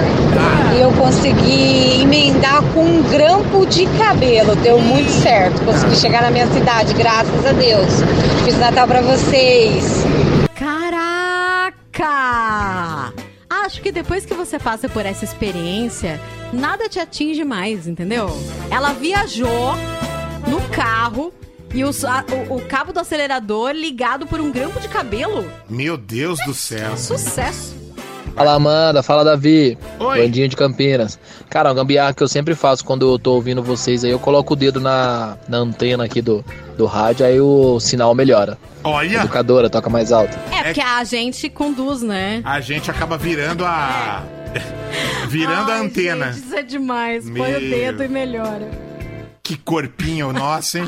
[0.73, 4.55] E eu consegui emendar com um grampo de cabelo.
[4.55, 5.61] Deu muito certo.
[5.65, 7.95] Consegui chegar na minha cidade, graças a Deus.
[8.45, 9.83] Fiz Natal pra vocês.
[10.55, 11.01] Caraca!
[13.65, 16.17] acho que depois que você passa por essa experiência,
[16.53, 18.29] nada te atinge mais, entendeu?
[18.69, 19.75] Ela viajou
[20.47, 21.33] no carro
[21.73, 25.45] e os- a- o, o cabo do acelerador ligado por um grampo de cabelo.
[25.69, 26.95] Meu Deus do céu.
[26.97, 27.79] Sucesso.
[28.35, 31.19] Fala Amanda, fala Davi, Bandinho de Campinas.
[31.49, 34.53] Cara, uma gambiarra que eu sempre faço quando eu tô ouvindo vocês aí, eu coloco
[34.53, 36.43] o dedo na, na antena aqui do,
[36.77, 38.57] do rádio, aí o sinal melhora.
[38.85, 39.17] Olha!
[39.17, 40.37] Educadora, toca mais alto.
[40.49, 42.41] É, porque a gente conduz, né?
[42.45, 44.23] A gente acaba virando a.
[45.27, 46.31] virando a Ai, antena.
[46.31, 47.25] Gente, isso é demais.
[47.29, 47.57] Põe Meu.
[47.57, 48.69] o dedo e melhora.
[49.43, 50.85] Que corpinho nosso, hein?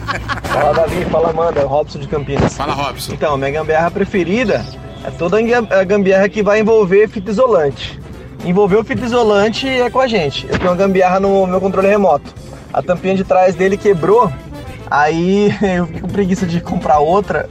[0.50, 2.54] Fala Davi, fala Amanda, é o Robson de Campinas.
[2.56, 3.12] Fala Robson.
[3.12, 4.64] Então, minha gambiarra preferida
[5.04, 8.00] é toda a gam- a gambiarra que vai envolver fita isolante.
[8.44, 10.46] Envolver o fita isolante é com a gente.
[10.48, 12.34] Eu tenho uma gambiarra no meu controle remoto.
[12.72, 14.32] A tampinha de trás dele quebrou,
[14.90, 17.48] aí eu fiquei com preguiça de comprar outra.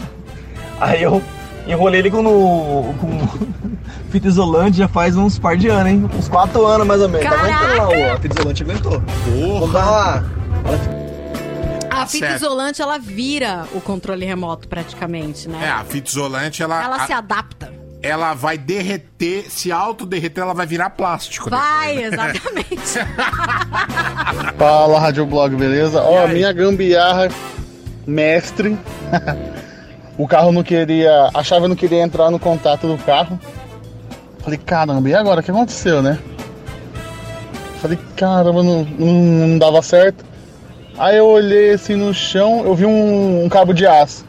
[0.82, 1.22] Aí eu
[1.68, 3.20] enrolei ele com, no, com
[4.10, 6.10] fita isolante já faz uns par de anos, hein?
[6.18, 7.30] Uns 4 anos mais ou menos.
[7.30, 9.04] Tá aguentando lá, ó, a fita isolante aguentou.
[9.60, 10.39] Vamos dar uma...
[11.90, 12.42] A fita certo.
[12.44, 15.66] isolante, ela vira o controle remoto praticamente, né?
[15.66, 16.84] É, a fita isolante, ela.
[16.84, 17.74] Ela a- se adapta.
[18.02, 21.50] ela vai derreter, se auto-derreter, ela vai virar plástico.
[21.50, 23.00] Vai, exatamente.
[24.58, 26.02] Fala, Rádio Blog, beleza?
[26.02, 27.28] Ó, minha gambiarra
[28.08, 28.78] mestre.
[30.18, 31.30] o carro não queria.
[31.34, 33.38] A chave não queria entrar no contato do carro.
[34.40, 35.42] Falei, caramba, e agora?
[35.42, 36.18] O que aconteceu, né?
[37.82, 39.14] Falei, caramba, não, não,
[39.48, 40.24] não dava certo.
[41.00, 44.26] Aí eu olhei assim no chão, eu vi um, um cabo de aço.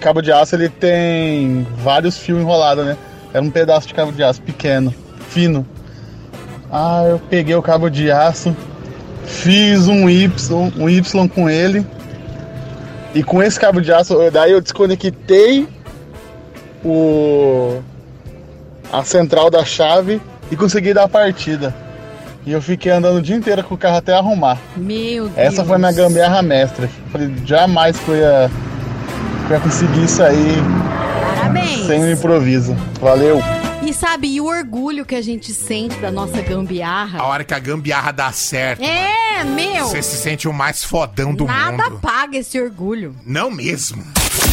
[0.00, 2.96] Cabo de aço ele tem vários fios enrolados, né?
[3.32, 4.94] Era um pedaço de cabo de aço pequeno,
[5.28, 5.66] fino.
[6.70, 8.56] Ah, eu peguei o cabo de aço,
[9.24, 10.30] fiz um Y,
[10.78, 11.84] um Y com ele.
[13.12, 15.66] E com esse cabo de aço, daí eu desconectei
[16.84, 17.82] o
[18.92, 21.74] a central da chave e consegui dar a partida.
[22.46, 24.58] E eu fiquei andando o dia inteiro com o carro até arrumar.
[24.76, 25.38] Meu Deus.
[25.38, 26.88] Essa foi minha gambiarra mestra.
[27.10, 28.50] Falei, jamais que eu ia,
[29.46, 30.56] que eu ia conseguir isso aí
[31.36, 31.86] Parabéns.
[31.86, 32.76] sem um improviso.
[33.00, 33.40] Valeu!
[33.82, 37.18] E sabe, e o orgulho que a gente sente da nossa gambiarra?
[37.20, 38.82] A hora que a gambiarra dá certo.
[38.82, 39.86] É, meu.
[39.86, 41.98] Você se sente o mais fodão do Nada mundo.
[42.00, 43.14] paga esse orgulho.
[43.26, 44.02] Não mesmo.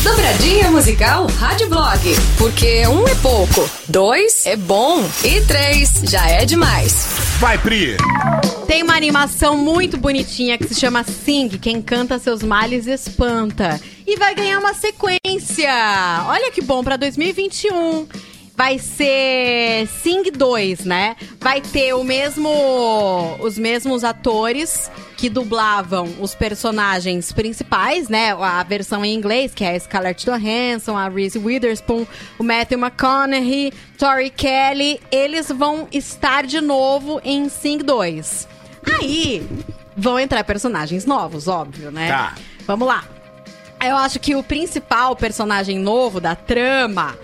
[0.04, 2.00] Dobradinha musical Rádio Blog.
[2.38, 7.06] Porque um é pouco, dois é bom e três já é demais.
[7.40, 7.98] Vai, Pri.
[8.68, 13.82] Tem uma animação muito bonitinha que se chama Sing, quem canta seus males espanta.
[14.06, 15.72] E vai ganhar uma sequência.
[16.28, 18.08] Olha que bom, pra 2021.
[18.62, 21.16] Vai ser Sing 2, né?
[21.40, 22.48] Vai ter o mesmo
[23.40, 28.34] os mesmos atores que dublavam os personagens principais, né?
[28.34, 32.06] A versão em inglês, que é a Scarlett Johansson, a Reese Witherspoon,
[32.38, 38.48] o Matthew McConaughey, Tori Kelly, eles vão estar de novo em Sing 2.
[39.00, 39.44] Aí
[39.98, 42.10] vão entrar personagens novos, óbvio, né?
[42.10, 42.36] Tá.
[42.68, 43.06] Vamos lá.
[43.84, 47.18] Eu acho que o principal personagem novo da trama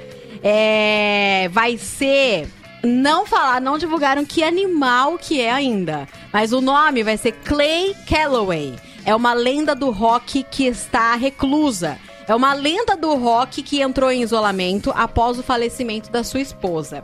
[0.49, 2.47] é, vai ser.
[2.81, 6.07] Não falar, não divulgaram que animal que é ainda.
[6.31, 8.73] Mas o nome vai ser Clay Calloway.
[9.03, 11.99] É uma lenda do rock que está reclusa.
[12.25, 17.03] É uma lenda do rock que entrou em isolamento após o falecimento da sua esposa.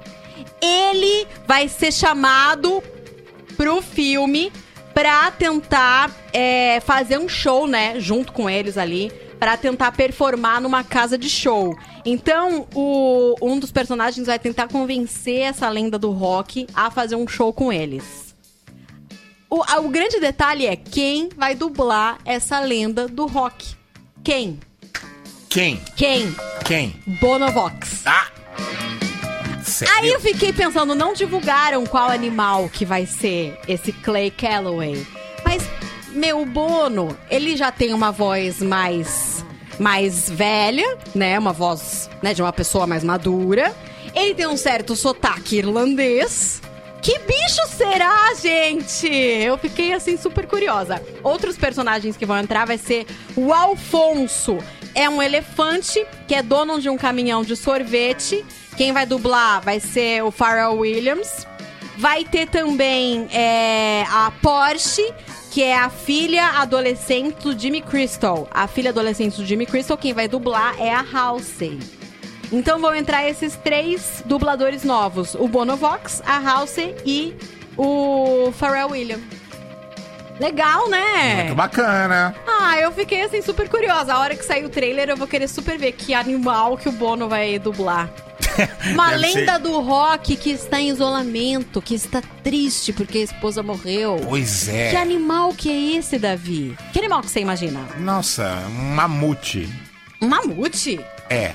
[0.61, 2.81] Ele vai ser chamado
[3.57, 4.53] pro filme
[4.93, 9.11] pra tentar é, fazer um show, né, junto com eles ali,
[9.43, 11.77] pra tentar performar numa casa de show.
[12.05, 17.27] Então, o, um dos personagens vai tentar convencer essa lenda do rock a fazer um
[17.27, 18.33] show com eles.
[19.49, 23.75] O, a- o grande detalhe é quem vai dublar essa lenda do rock.
[24.23, 24.61] Quem?
[25.49, 25.75] Quem?
[25.97, 26.33] Quem?
[26.63, 26.95] Quem?
[27.19, 28.03] Bonovox.
[28.05, 28.27] Ah!
[29.61, 29.93] Sério?
[29.93, 35.05] Aí eu fiquei pensando, não divulgaram qual animal que vai ser esse Clay Calloway.
[35.43, 35.63] Mas,
[36.13, 39.43] meu, Bono, ele já tem uma voz mais,
[39.79, 41.37] mais velha, né?
[41.37, 43.75] Uma voz né, de uma pessoa mais madura.
[44.15, 46.61] Ele tem um certo sotaque irlandês.
[47.01, 49.07] Que bicho será, gente?
[49.07, 51.03] Eu fiquei assim super curiosa.
[51.21, 53.05] Outros personagens que vão entrar vai ser
[53.35, 54.57] o Alfonso.
[54.95, 58.45] É um elefante que é dono de um caminhão de sorvete.
[58.77, 61.45] Quem vai dublar vai ser o Pharrell Williams.
[61.97, 65.13] Vai ter também é, a Porsche,
[65.53, 68.47] que é a filha adolescente do Jimmy Crystal.
[68.49, 71.77] A filha adolescente do Jimmy Crystal, quem vai dublar é a Halsey.
[72.51, 77.35] Então vão entrar esses três dubladores novos: o Bonovox, a Halsey e
[77.77, 79.21] o Pharrell Williams.
[80.39, 81.43] Legal, né?
[81.43, 82.35] Muito bacana.
[82.47, 84.13] Ah, eu fiquei assim super curiosa.
[84.13, 86.91] A hora que sair o trailer, eu vou querer super ver que animal que o
[86.91, 88.09] Bono vai dublar.
[88.91, 93.21] Uma Deve ser- lenda do rock que está em isolamento, que está triste porque a
[93.21, 94.19] esposa morreu.
[94.27, 94.89] Pois é.
[94.91, 96.75] Que animal que é esse, Davi?
[96.91, 97.79] Que animal que você imagina?
[97.99, 99.69] Nossa, um mamute.
[100.21, 100.99] Um mamute?
[101.29, 101.53] É.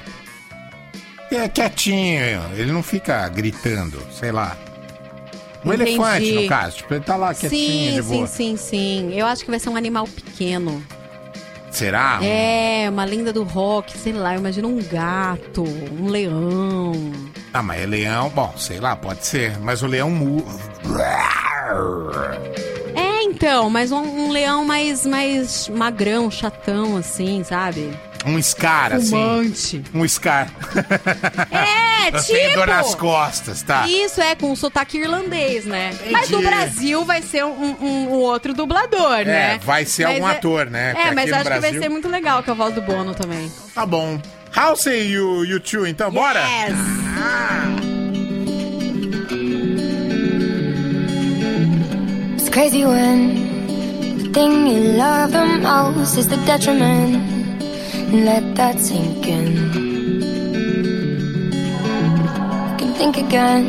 [1.30, 4.56] É quietinho, ele não fica gritando, sei lá.
[5.64, 5.90] Um Entendi.
[5.92, 6.76] elefante, no caso.
[6.76, 8.26] Tipo, ele tá lá quietinho, Sim, de sim, boa.
[8.26, 9.11] sim, sim.
[9.14, 10.82] Eu acho que vai ser um animal pequeno.
[11.70, 12.18] Será?
[12.22, 16.92] É, uma lenda do rock, sei lá, eu imagino um gato, um leão.
[17.52, 19.59] Ah, mas é leão, bom, sei lá, pode ser.
[19.61, 20.42] Mas o leão mu...
[22.94, 27.90] É, então, mas um, um leão mais, mais magrão, chatão, assim, sabe?
[28.28, 29.10] Um Scar, assim.
[29.10, 29.82] Fumante.
[29.94, 30.48] Um Scar.
[31.50, 32.26] É, tipo...
[32.32, 33.86] tenho dor nas costas, tá?
[33.88, 35.90] Isso, é, com sotaque irlandês, né?
[36.10, 36.54] Mas no Entendi.
[36.54, 39.58] Brasil vai ser um, um- um outro dublador, né?
[39.64, 40.92] vai ser Mas algum é- ator, né?
[40.94, 43.14] Porque É, mas acho que vai Brasil- ser muito legal com a voz do Bono
[43.14, 43.50] também.
[43.74, 44.20] Tá bom.
[44.54, 46.40] House e you, you two, então, bora?
[46.40, 47.78] Yes.
[52.36, 57.38] It's crazy when the thing you love the most is the detriment.
[58.11, 59.54] Let that sink in.
[62.70, 63.64] You can think again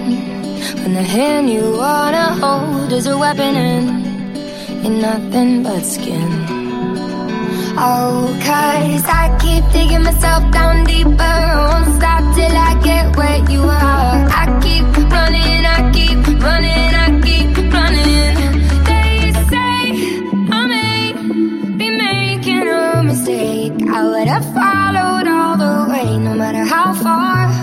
[0.81, 3.87] when the hand you wanna hold is a weapon and
[4.81, 6.29] you're nothing but skin.
[7.77, 11.21] Oh, cause I keep digging myself down deeper.
[11.21, 14.23] I won't stop till I get where you are.
[14.41, 17.08] I keep running, I keep running, I
[26.39, 27.58] matter how far.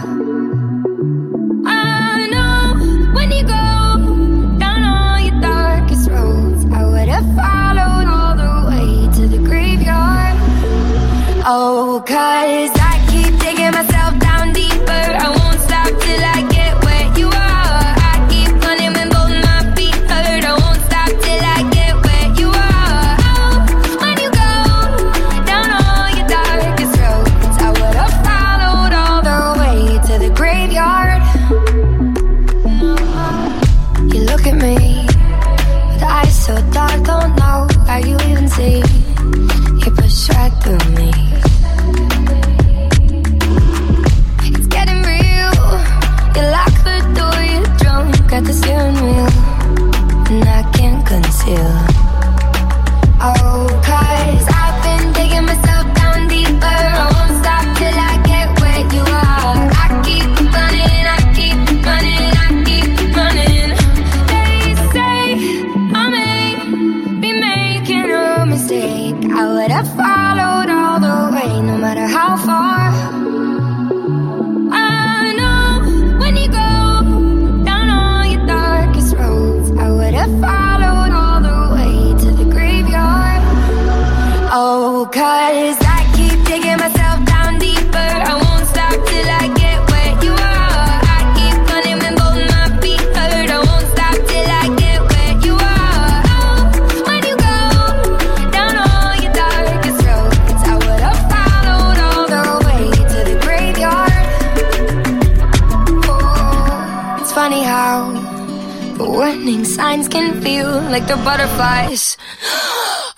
[110.99, 112.16] Like the butterflies.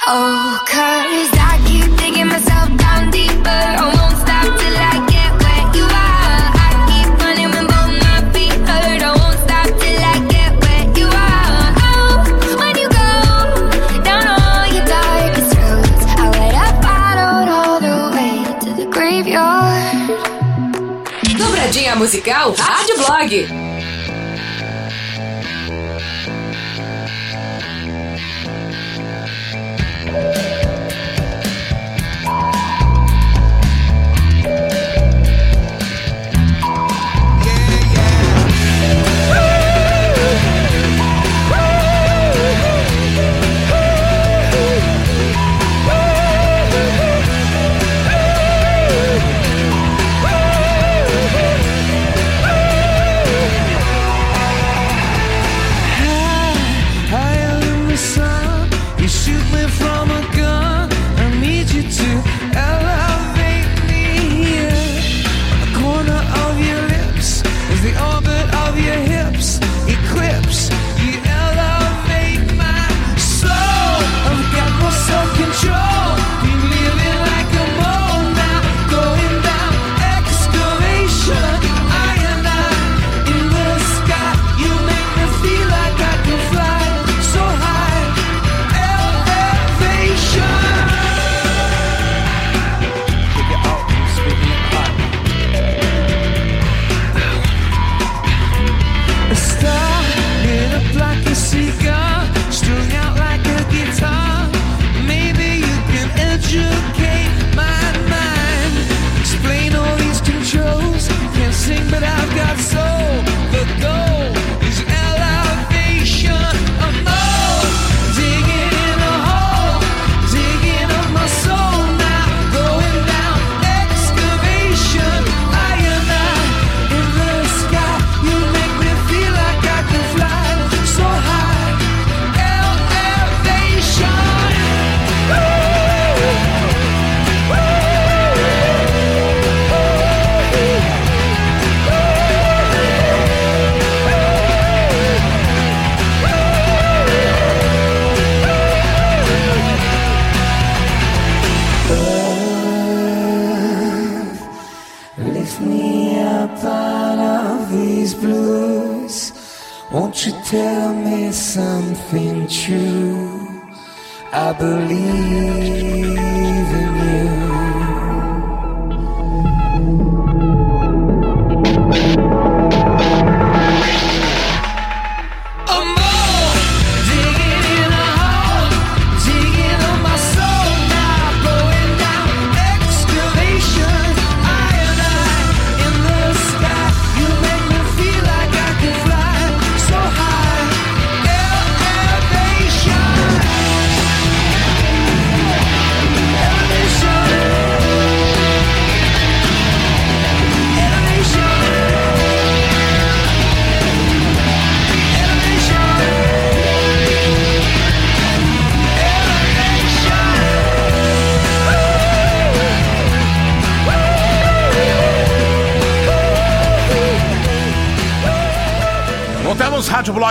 [0.05, 3.63] Oh, cause I keep digging myself down deeper.
[3.83, 6.47] I won't stop till I get where you are.
[6.67, 9.03] I keep running when both my feet hurt.
[9.09, 11.69] I won't stop till I get where you are.
[11.87, 12.19] Oh,
[12.59, 13.11] when you go
[14.03, 20.19] down all your darkest roads, I would have followed all the way to the graveyard.
[21.39, 23.78] Dobradinha musical Rádio Blog.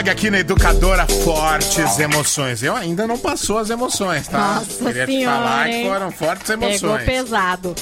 [0.07, 2.63] Blog aqui na Educadora Fortes Emoções.
[2.63, 4.55] Eu ainda não passou as emoções, tá?
[4.55, 5.87] Nossa Queria te senhora, falar que hein?
[5.89, 7.03] foram fortes Pegou emoções.
[7.05, 7.75] pesado.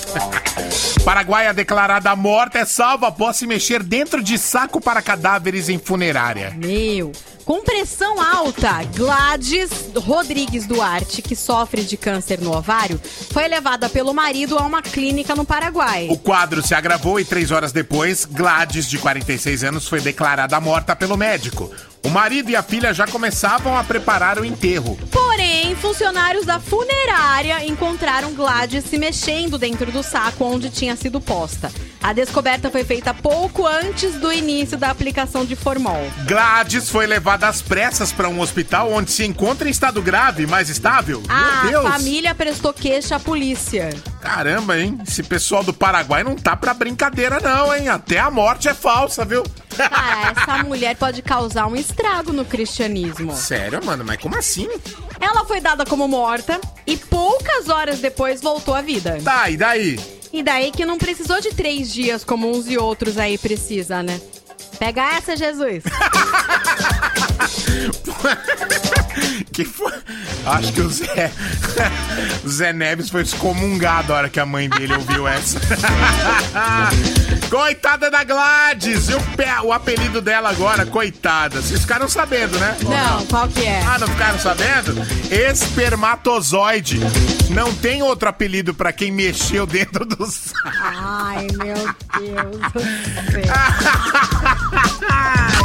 [1.05, 6.51] Paraguaia declarada morta é salva após se mexer dentro de saco para cadáveres em funerária.
[6.57, 7.11] Meu.
[7.45, 12.99] Com pressão alta, Gladys Rodrigues Duarte, que sofre de câncer no ovário,
[13.31, 16.07] foi levada pelo marido a uma clínica no Paraguai.
[16.09, 20.95] O quadro se agravou e três horas depois, Gladys, de 46 anos, foi declarada morta
[20.95, 21.71] pelo médico.
[22.03, 24.97] O marido e a filha já começavam a preparar o enterro.
[25.11, 31.71] Porém, funcionários da funerária encontraram Gladys se mexendo dentro do saco onde tinha sido posta.
[32.05, 36.07] A descoberta foi feita pouco antes do início da aplicação de formol.
[36.27, 40.69] Gladys foi levada às pressas para um hospital onde se encontra em estado grave, mais
[40.69, 41.23] estável.
[41.27, 41.93] A Meu Deus!
[41.93, 43.89] família prestou queixa à polícia.
[44.21, 44.99] Caramba, hein?
[45.07, 47.89] Esse pessoal do Paraguai não tá pra brincadeira, não, hein?
[47.89, 49.41] Até a morte é falsa, viu?
[49.75, 53.35] Cara, essa mulher pode causar um estrago no cristianismo.
[53.35, 54.05] Sério, mano?
[54.05, 54.69] Mas como assim?
[55.19, 59.17] Ela foi dada como morta e poucas horas depois voltou à vida.
[59.23, 59.99] Tá, e daí?
[60.35, 64.19] E daí que não precisou de três dias como uns e outros aí precisa, né?
[64.77, 65.85] Pega essa, Jesus.
[69.51, 69.93] Que foi?
[70.45, 71.31] Acho que o Zé.
[72.43, 75.59] o Zé Neves foi excomungado a hora que a mãe dele ouviu essa.
[77.49, 79.09] coitada da Gladys!
[79.09, 81.61] E o, pé- o apelido dela agora, coitada.
[81.61, 82.75] Vocês ficaram sabendo, né?
[82.83, 83.81] Não, qual que é?
[83.87, 84.95] Ah, não ficaram sabendo?
[85.31, 86.99] Espermatozoide.
[87.49, 90.59] Não tem outro apelido pra quem mexeu dentro do saco.
[90.81, 91.75] Ai, meu
[92.19, 92.79] Deus do
[93.31, 93.55] céu.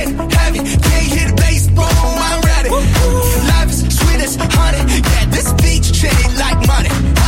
[0.00, 2.70] Heavy, can't hear the bass, boom, I'm ready.
[2.70, 4.80] Life is sweet as honey,
[5.12, 7.19] yeah, this beach chain like money.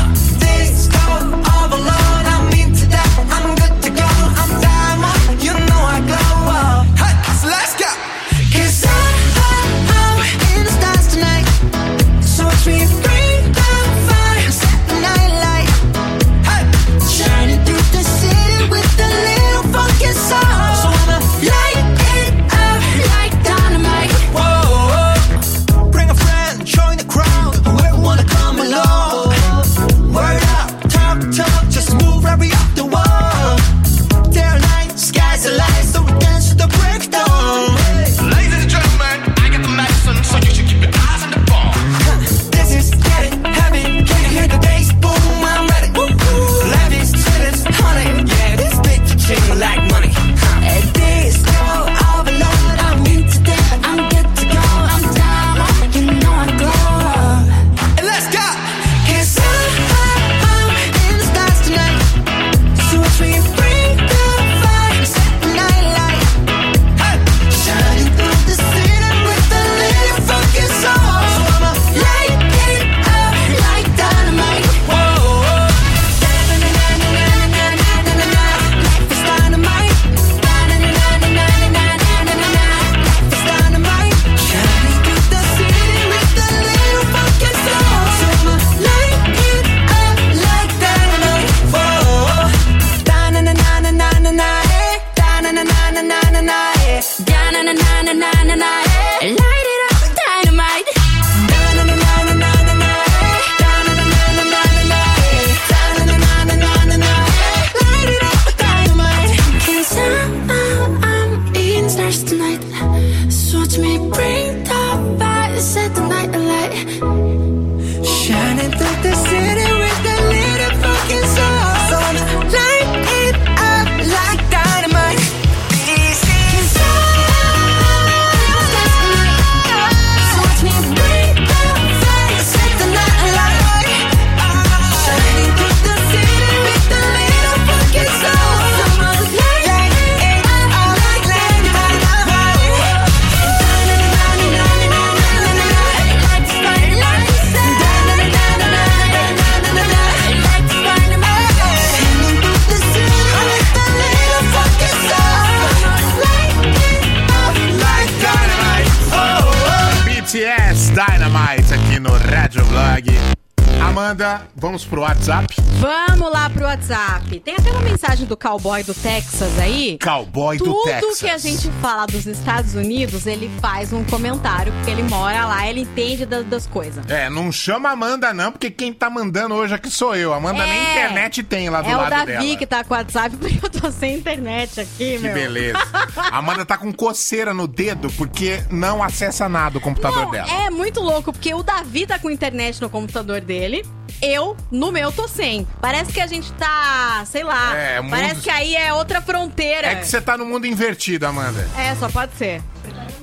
[164.57, 165.55] Vamos pro WhatsApp?
[165.81, 167.41] Vamos lá pro WhatsApp.
[167.41, 169.99] Tem até uma mensagem do cowboy do Texas aí.
[170.03, 171.19] Cowboy do Tudo Texas.
[171.21, 175.67] que a gente fala dos Estados Unidos, ele faz um comentário, porque ele mora lá,
[175.67, 177.05] ele entende da- das coisas.
[177.11, 180.33] É, não chama a Amanda não, porque quem tá mandando hoje aqui sou eu.
[180.33, 180.93] Amanda nem É.
[180.93, 182.57] internet tem lá do É o lado Davi dela.
[182.57, 185.35] que tá com o WhatsApp, porque eu tô sem internet aqui, Que meu.
[185.35, 185.79] beleza.
[186.17, 190.49] A Amanda tá com coceira no dedo porque não acessa nada o computador Não, dela.
[190.49, 193.85] é muito louco, porque o Davi tá com internet no computador dele,
[194.21, 195.67] eu, no meu, tô sem.
[195.81, 199.87] Parece que a gente tá, sei lá, É, mundo- parece que aí é outra fronteira.
[199.89, 201.67] É que você tá no mundo invertido, Amanda.
[201.77, 202.63] É, só pode ser.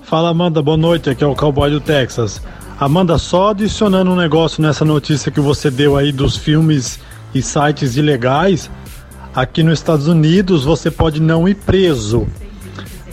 [0.03, 2.41] Fala Amanda, boa noite, aqui é o Cowboy do Texas.
[2.79, 6.99] Amanda, só adicionando um negócio nessa notícia que você deu aí dos filmes
[7.33, 8.71] e sites ilegais,
[9.35, 12.27] aqui nos Estados Unidos você pode não ir preso.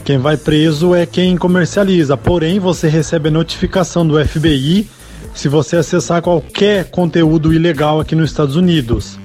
[0.03, 4.89] Quem vai preso é quem comercializa, porém você recebe a notificação do FBI
[5.33, 9.19] se você acessar qualquer conteúdo ilegal aqui nos Estados Unidos.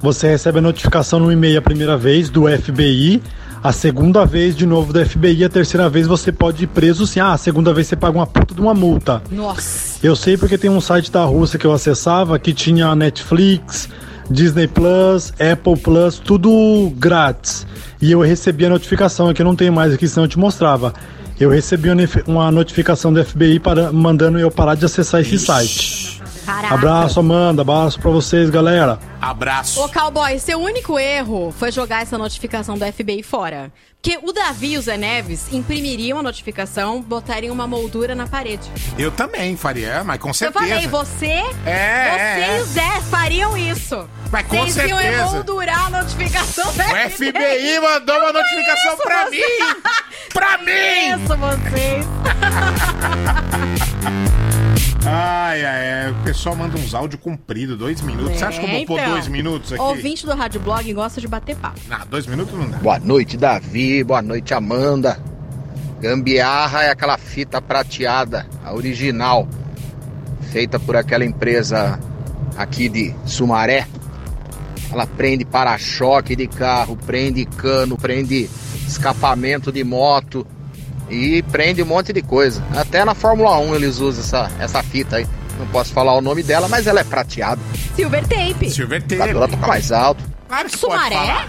[0.00, 3.20] Você recebe a notificação no e-mail a primeira vez do FBI,
[3.62, 7.18] a segunda vez de novo do FBI, a terceira vez você pode ir preso sim.
[7.18, 9.20] Ah, a segunda vez você paga uma puta de uma multa.
[9.30, 9.98] Nossa.
[10.06, 13.88] Eu sei porque tem um site da Rússia que eu acessava que tinha Netflix,
[14.30, 17.66] Disney Plus, Apple Plus, tudo grátis.
[18.00, 20.94] E eu recebi a notificação, aqui eu não tenho mais aqui, senão eu te mostrava.
[21.40, 21.88] Eu recebi
[22.26, 26.17] uma notificação do FBI para, mandando eu parar de acessar esse site.
[26.48, 26.74] Caraca.
[26.74, 27.60] Abraço, Amanda.
[27.60, 28.98] Abraço pra vocês, galera.
[29.20, 29.82] Abraço.
[29.84, 33.70] Ô, cowboy, seu único erro foi jogar essa notificação do FBI fora.
[34.00, 38.66] Porque o Davi e o Zé Neves imprimiriam a notificação, botariam uma moldura na parede.
[38.96, 40.66] Eu também faria, mas com Eu certeza.
[40.66, 44.08] falei, você, É, você é, e o Zé fariam isso.
[44.32, 45.22] Mas com Vocês iam certeza.
[45.30, 49.82] emoldurar a notificação do O FBI mandou uma notificação Isso, pra você- mim!
[50.32, 51.24] Pra mim!
[51.24, 52.06] Isso, vocês.
[55.04, 56.10] Ai, ai, ai.
[56.10, 58.38] O pessoal manda uns áudios compridos, dois minutos.
[58.38, 59.12] Você acha que eu vou pôr então.
[59.12, 59.82] dois minutos aqui?
[59.82, 61.78] Ouvinte do Rádio Blog gosta de bater papo.
[61.88, 62.78] Não, dois minutos não dá.
[62.78, 64.02] Boa noite, Davi.
[64.04, 65.18] Boa noite, Amanda.
[66.00, 69.48] Gambiarra é aquela fita prateada, a original,
[70.52, 71.98] feita por aquela empresa
[72.56, 73.86] aqui de Sumaré.
[74.92, 78.48] Ela prende para-choque de carro, prende cano, prende
[78.86, 80.46] escapamento de moto
[81.10, 82.62] e prende um monte de coisa.
[82.76, 85.26] Até na Fórmula 1 eles usam essa, essa fita aí.
[85.58, 87.60] Não posso falar o nome dela, mas ela é prateada.
[87.96, 88.70] Silver Tape.
[88.70, 90.22] Silver A ela toca mais alto.
[90.48, 91.16] Claro que Sumaré?
[91.16, 91.48] pode falar.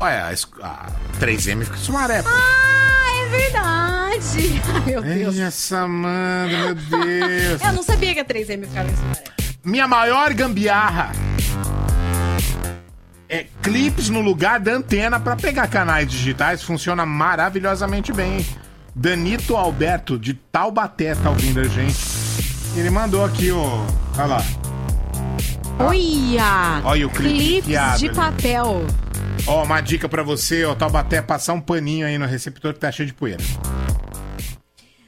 [0.00, 0.86] Olha, a, es- a
[1.20, 2.22] 3M fica Sumaré.
[2.22, 2.28] pô.
[2.28, 4.60] Ah, é verdade.
[4.74, 5.38] Ai, meu Deus.
[5.38, 7.62] Ai, essa meu Deus.
[7.64, 9.22] Eu não sabia que a 3M ficava em Sumaré.
[9.64, 11.12] Minha maior gambiarra
[13.28, 16.62] é clipes no lugar da antena pra pegar canais digitais.
[16.62, 18.44] Funciona maravilhosamente bem.
[18.94, 21.96] Danito Alberto, de Taubaté, tá ouvindo a gente.
[22.76, 23.86] Ele mandou aqui o.
[24.16, 24.44] Olha lá.
[25.78, 26.82] Olha!
[26.84, 28.14] Olha o clipe Clipes de ali.
[28.14, 28.86] papel.
[29.46, 32.92] Ó, uma dica pra você, ó, Taubaté, passar um paninho aí no receptor que tá
[32.92, 33.42] cheio de poeira.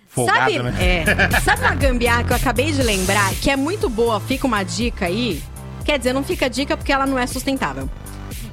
[0.08, 0.74] Folgado, sabe, né?
[0.80, 4.62] é, sabe uma gambiarra que eu acabei de lembrar, que é muito boa, fica uma
[4.62, 5.42] dica aí?
[5.84, 7.88] Quer dizer, não fica dica porque ela não é sustentável.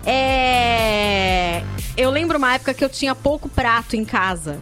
[0.06, 1.64] É.
[1.96, 4.60] Eu lembro uma época que eu tinha pouco prato em casa.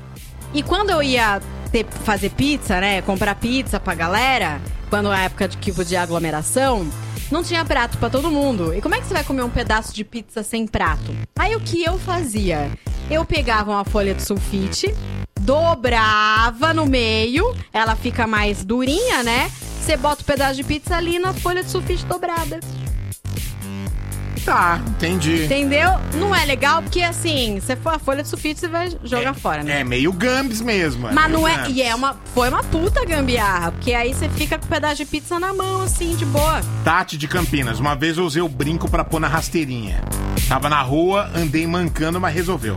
[0.54, 1.42] E quando eu ia
[1.72, 3.02] ter- fazer pizza, né?
[3.02, 6.88] Comprar pizza pra galera, quando a época de que podia aglomeração,
[7.32, 8.74] não tinha prato pra todo mundo.
[8.74, 11.16] E como é que você vai comer um pedaço de pizza sem prato?
[11.38, 12.72] Aí o que eu fazia?
[13.10, 14.94] Eu pegava uma folha de sulfite,
[15.40, 19.52] dobrava no meio, ela fica mais durinha, né?
[19.82, 22.60] Você bota o pedaço de pizza ali na folha de sulfite dobrada.
[24.50, 25.46] Tá, entendi.
[25.46, 25.92] Entendeu?
[26.16, 29.62] Não é legal porque, assim, você for a folha de sulfite, você vai jogar fora,
[29.62, 29.82] né?
[29.82, 31.08] É meio gambis mesmo.
[31.14, 31.56] Mas meio não é.
[31.56, 31.76] gambis.
[31.76, 32.18] E é uma.
[32.34, 33.72] Foi uma puta gambiarra.
[33.74, 36.62] Porque aí você fica com o pedaço de pizza na mão, assim, de boa.
[36.84, 40.02] Tati de Campinas, uma vez eu usei o brinco pra pôr na rasteirinha.
[40.48, 42.76] Tava na rua, andei mancando, mas resolveu.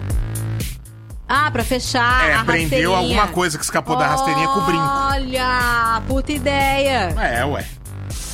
[1.27, 2.29] Ah, pra fechar.
[2.29, 4.85] é, prendeu alguma coisa que escapou da rasteirinha com o brinco.
[4.85, 7.15] Olha, puta ideia.
[7.19, 7.65] É, ué.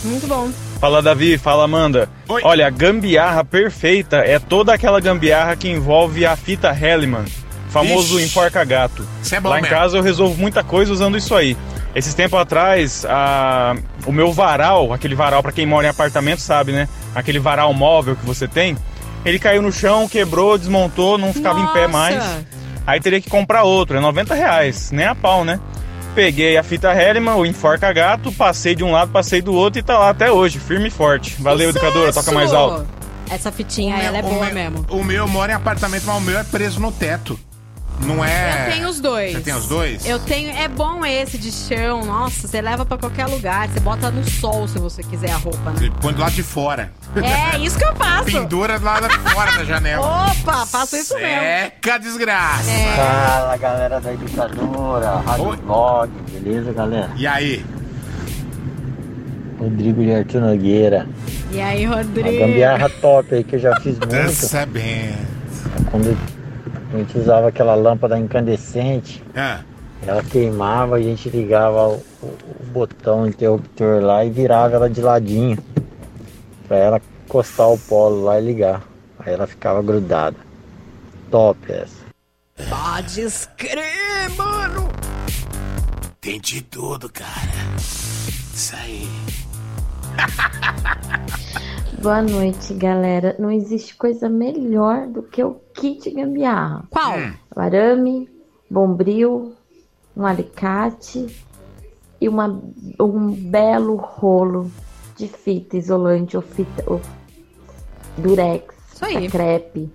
[0.05, 0.51] Muito bom.
[0.81, 2.09] Fala Davi, fala Amanda.
[2.29, 7.25] Olha, a gambiarra perfeita é toda aquela gambiarra que envolve a fita Hellman,
[7.69, 8.27] famoso Ixi.
[8.29, 9.05] enforca gato.
[9.23, 9.77] Isso é bom Lá em mesmo.
[9.77, 11.57] casa eu resolvo muita coisa usando isso aí.
[11.95, 13.75] Esses tempos atrás, a-
[14.07, 16.89] o meu varal, aquele varal pra quem mora em apartamento sabe, né?
[17.15, 18.77] Aquele varal móvel que você tem,
[19.25, 21.89] ele caiu no chão, quebrou, desmontou, não ficava em pé Nossa.
[21.89, 22.25] mais.
[22.87, 25.59] Aí teria que comprar outro, é 90 reais, nem a pau, né?
[26.19, 29.85] Peguei a fita Hellman, o enforca gato, passei de um lado, passei do outro e
[29.85, 31.41] tá lá até hoje, firme e forte.
[31.41, 32.85] Valeu, educadora, toca mais alto.
[33.31, 34.87] Essa fitinha, O meu- ela é o boa meu- mesmo.
[34.91, 37.39] O meu mora em apartamento, mas o meu é preso no teto.
[38.01, 38.69] Não é.
[38.69, 39.33] Eu tenho os dois.
[39.33, 40.07] Você tem os dois?
[40.07, 40.51] Eu tenho.
[40.51, 42.05] É bom esse de chão.
[42.05, 43.69] Nossa, você leva pra qualquer lugar.
[43.69, 45.77] Você bota no sol se você quiser a roupa, né?
[45.79, 46.93] Você põe do lado de fora.
[47.17, 48.25] É isso que eu faço.
[48.27, 50.07] Pendura do lado de fora da janela.
[50.31, 51.41] Opa, faço isso mesmo.
[51.41, 52.71] Seca desgraça.
[52.97, 57.11] Fala galera da educadora, Rádio Blog, beleza galera?
[57.17, 57.65] E aí?
[59.59, 61.09] Rodrigo de Arthur Nogueira.
[61.51, 62.39] E aí, Uma Rodrigo?
[62.39, 64.07] gambiarra top aí que eu já fiz muito.
[64.07, 65.17] Dança bem.
[65.91, 66.17] Quando
[66.93, 69.61] a gente usava aquela lâmpada incandescente, Ah.
[70.07, 72.27] ela queimava, a gente ligava o, o-
[72.61, 75.59] o botão interruptor lá e virava ela de ladinho.
[76.67, 78.83] Pra ela encostar o polo lá e ligar.
[79.19, 80.37] Aí ela ficava grudada.
[81.31, 81.97] Top essa.
[82.69, 84.89] Pode escrever, mano.
[86.21, 87.29] Tem de tudo, cara.
[87.79, 89.09] Isso aí.
[92.01, 93.35] Boa noite, galera.
[93.39, 96.85] Não existe coisa melhor do que o kit gambiarra.
[96.91, 97.15] Qual?
[97.55, 98.29] O arame,
[98.71, 99.53] bombril,
[100.17, 101.27] um alicate
[102.21, 102.61] e uma,
[103.01, 104.71] um belo rolo
[105.17, 107.01] de fita isolante ou fita ou
[108.17, 109.29] durex, Isso aí.
[109.29, 109.91] crepe,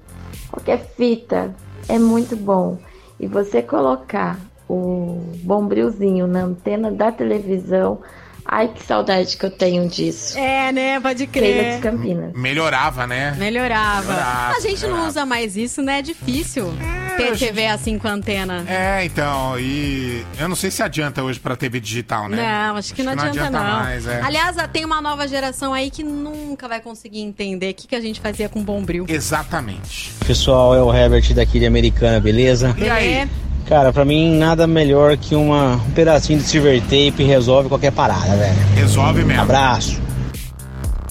[0.49, 1.56] qualquer fita
[1.88, 2.78] é muito bom.
[3.20, 4.38] E você colocar
[4.70, 7.99] o bombrilzinho na antena da televisão,
[8.46, 10.38] ai que saudade que eu tenho disso.
[10.38, 11.00] É, né?
[11.00, 11.76] Pode Keila crer.
[11.76, 12.34] de Campinas.
[12.34, 13.36] Melhorava, né?
[13.38, 14.08] Melhorava.
[14.14, 15.10] Melhorava, a gente não melhorava.
[15.10, 16.00] usa mais isso, né?
[16.00, 16.74] É difícil
[17.18, 18.66] ter TV assim com antena.
[18.68, 22.38] É, então, e eu não sei se adianta hoje pra TV digital, né?
[22.38, 23.80] Não, acho que não adianta, não.
[23.80, 24.22] mais, é.
[24.22, 28.02] Aliás, tem uma nova geração aí que nunca vai conseguir entender o que, que a
[28.02, 29.06] gente fazia com bombril.
[29.08, 30.12] Exatamente.
[30.26, 32.76] Pessoal, é o Herbert daqui de Americana, beleza?
[32.78, 33.30] E aí?
[33.68, 38.36] Cara, pra mim nada melhor que uma, um pedacinho de silver tape resolve qualquer parada,
[38.36, 38.55] velho.
[38.76, 39.41] Resolve mesmo.
[39.41, 40.01] Abraço.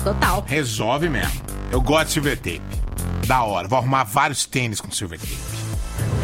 [0.03, 0.44] Total.
[0.46, 1.40] Resolve mesmo.
[1.70, 2.62] Eu gosto de silver tape.
[3.26, 3.66] Da hora.
[3.68, 5.38] Vou arrumar vários tênis com silver tape.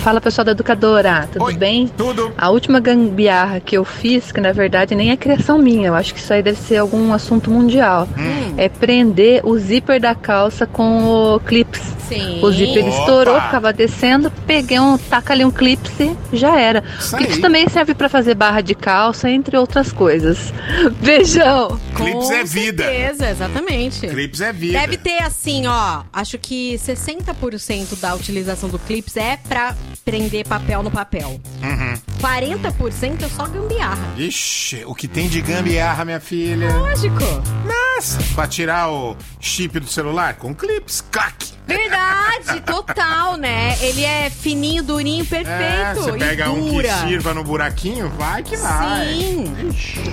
[0.09, 1.87] Fala pessoal da educadora, tudo bem?
[1.89, 2.33] Tudo.
[2.39, 6.15] A última gambiarra que eu fiz, que na verdade nem é criação minha, eu acho
[6.15, 8.55] que isso aí deve ser algum assunto mundial, Hum.
[8.57, 11.05] é prender o zíper da calça com
[11.35, 11.83] o clips.
[12.09, 12.41] Sim.
[12.43, 12.99] O zíper Opa!
[12.99, 16.83] estourou, ficava descendo, peguei um, taca ali um clips e já era.
[16.99, 17.43] Isso O clips aí.
[17.43, 20.55] também serve pra fazer barra de calça, entre outras coisas.
[21.05, 21.79] Beijão!
[21.95, 22.83] Clips Com é vida.
[22.85, 24.07] certeza, exatamente.
[24.09, 24.81] Clips é vida.
[24.81, 26.01] Deve ter assim, ó.
[26.11, 31.41] Acho que 60% da utilização do clips é pra prender papel no papel.
[31.63, 31.95] Uhum.
[32.21, 34.15] 40% é só gambiarra.
[34.17, 36.71] Ixi, o que tem de gambiarra, minha filha?
[36.77, 37.19] Lógico.
[37.67, 40.35] Nossa, pra tirar o chip do celular?
[40.35, 41.47] Com clips, clac.
[41.67, 43.77] Verdade, total, né?
[43.81, 46.03] Ele é fininho, durinho, É, perfeito.
[46.03, 49.07] você pega e um que sirva no buraquinho, vai que vai.
[49.15, 49.55] Sim.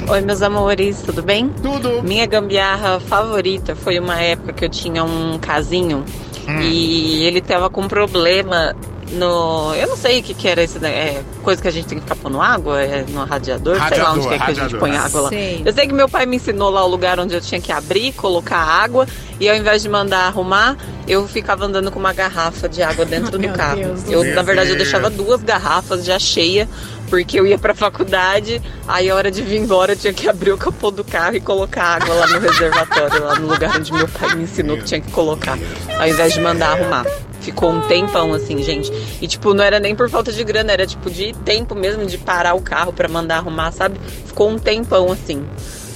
[0.09, 1.49] Oi, meus amores, tudo bem?
[1.63, 2.03] Tudo.
[2.03, 6.03] Minha gambiarra favorita foi uma época que eu tinha um casinho
[6.47, 6.61] Hum.
[6.61, 8.75] e ele tava com problema
[9.11, 9.73] no.
[9.75, 10.89] Eu não sei o que, que era isso, né?
[10.89, 12.81] É coisa que a gente tem que ficar pondo água?
[12.81, 13.75] É no radiador?
[13.87, 14.79] sei lá onde Radiador, que é que a gente radiador.
[14.79, 15.29] põe água lá.
[15.29, 15.61] Sei.
[15.65, 18.13] Eu sei que meu pai me ensinou lá o lugar onde eu tinha que abrir,
[18.13, 19.07] colocar água
[19.39, 20.77] e ao invés de mandar arrumar,
[21.07, 23.75] eu ficava andando com uma garrafa de água dentro do carro.
[23.77, 26.67] Deus eu, na verdade, eu deixava duas garrafas já cheias,
[27.09, 30.51] porque eu ia pra faculdade, aí a hora de vir embora eu tinha que abrir
[30.51, 34.07] o capô do carro e colocar água lá no reservatório, lá no lugar onde meu
[34.07, 35.57] pai me ensinou que tinha que colocar,
[35.99, 37.05] ao invés de mandar arrumar.
[37.41, 38.91] Ficou um tempão assim, gente.
[39.21, 42.17] E tipo, não era nem por falta de grana, era tipo de tempo mesmo de
[42.17, 43.99] parar o carro pra mandar arrumar, sabe?
[44.25, 45.45] Ficou um tempão assim.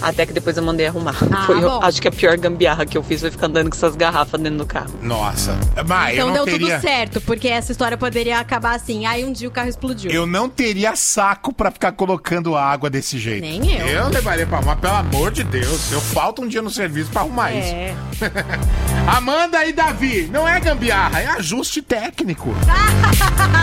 [0.02, 1.16] Até que depois eu mandei arrumar.
[1.32, 3.76] Ah, Foi, eu acho que a pior gambiarra que eu fiz foi ficar andando com
[3.76, 4.92] essas garrafas dentro do carro.
[5.02, 5.58] Nossa.
[5.88, 6.76] Mas eu então não deu teria...
[6.76, 9.06] tudo certo, porque essa história poderia acabar assim.
[9.06, 10.12] Aí um dia o carro explodiu.
[10.12, 13.42] Eu não teria saco pra ficar colocando água desse jeito.
[13.42, 13.88] Nem eu.
[13.88, 15.92] Eu levaria pra arrumar, pelo amor de Deus.
[15.92, 17.74] Eu falto um dia no serviço pra arrumar isso.
[17.74, 17.96] É.
[19.08, 22.54] Amanda e Davi, não é gambiarra, é ajuste técnico.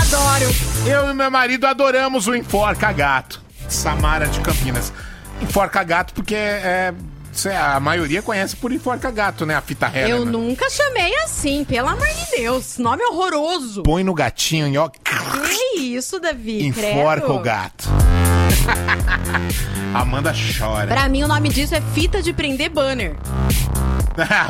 [0.06, 0.54] Adoro.
[0.86, 3.40] Eu e meu marido adoramos o Enforca Gato.
[3.68, 4.92] Samara de Campinas.
[5.42, 6.94] Enforca Gato porque é, cê-
[7.44, 9.54] a maioria conhece por Enforca Gato, né?
[9.54, 10.08] A fita reta.
[10.08, 10.30] Eu né?
[10.30, 12.78] nunca chamei assim, pelo amor de Deus.
[12.78, 13.82] Nome horroroso.
[13.82, 16.64] Põe no gatinho e ó, Que isso, Davi?
[16.66, 17.34] enforca Credo.
[17.34, 17.88] o gato.
[19.94, 20.86] Amanda chora.
[20.88, 23.16] Pra mim, o nome disso é fita de prender banner.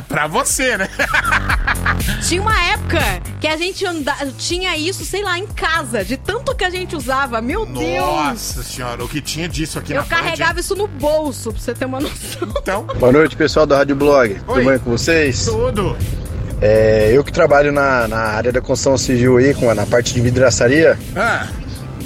[0.09, 0.89] pra você, né?
[2.27, 3.01] Tinha uma época
[3.41, 4.15] que a gente anda...
[4.39, 7.41] tinha isso, sei lá, em casa, de tanto que a gente usava.
[7.41, 8.07] Meu Deus!
[8.07, 11.61] Nossa senhora, o que tinha disso aqui Eu na Band, carregava isso no bolso, pra
[11.61, 12.49] você ter uma noção.
[12.57, 14.35] Então, Boa noite, pessoal do Rádio Blog.
[14.47, 15.45] Tudo bem com vocês?
[15.45, 15.97] Tudo.
[16.61, 20.15] É, eu que trabalho na, na área da construção civil aí, com, a- na parte
[20.15, 21.47] de vidraçaria, Ah,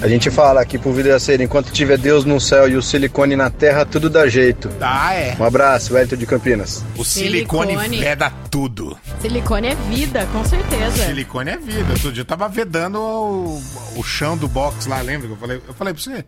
[0.01, 3.49] a gente fala aqui pro vidraceiro, enquanto tiver Deus no céu e o silicone na
[3.49, 4.69] terra, tudo dá jeito.
[4.81, 5.35] Ah, é.
[5.39, 6.83] Um abraço, Wellington de Campinas.
[6.97, 7.97] o silicone, Silicone.
[7.99, 8.97] veda tudo.
[9.21, 11.05] Silicone é vida, com certeza.
[11.05, 11.93] Silicone é vida.
[11.93, 13.61] Outro dia eu tava vedando o,
[13.95, 15.61] o chão do box lá, lembra que eu falei?
[15.65, 16.25] Eu falei pra você?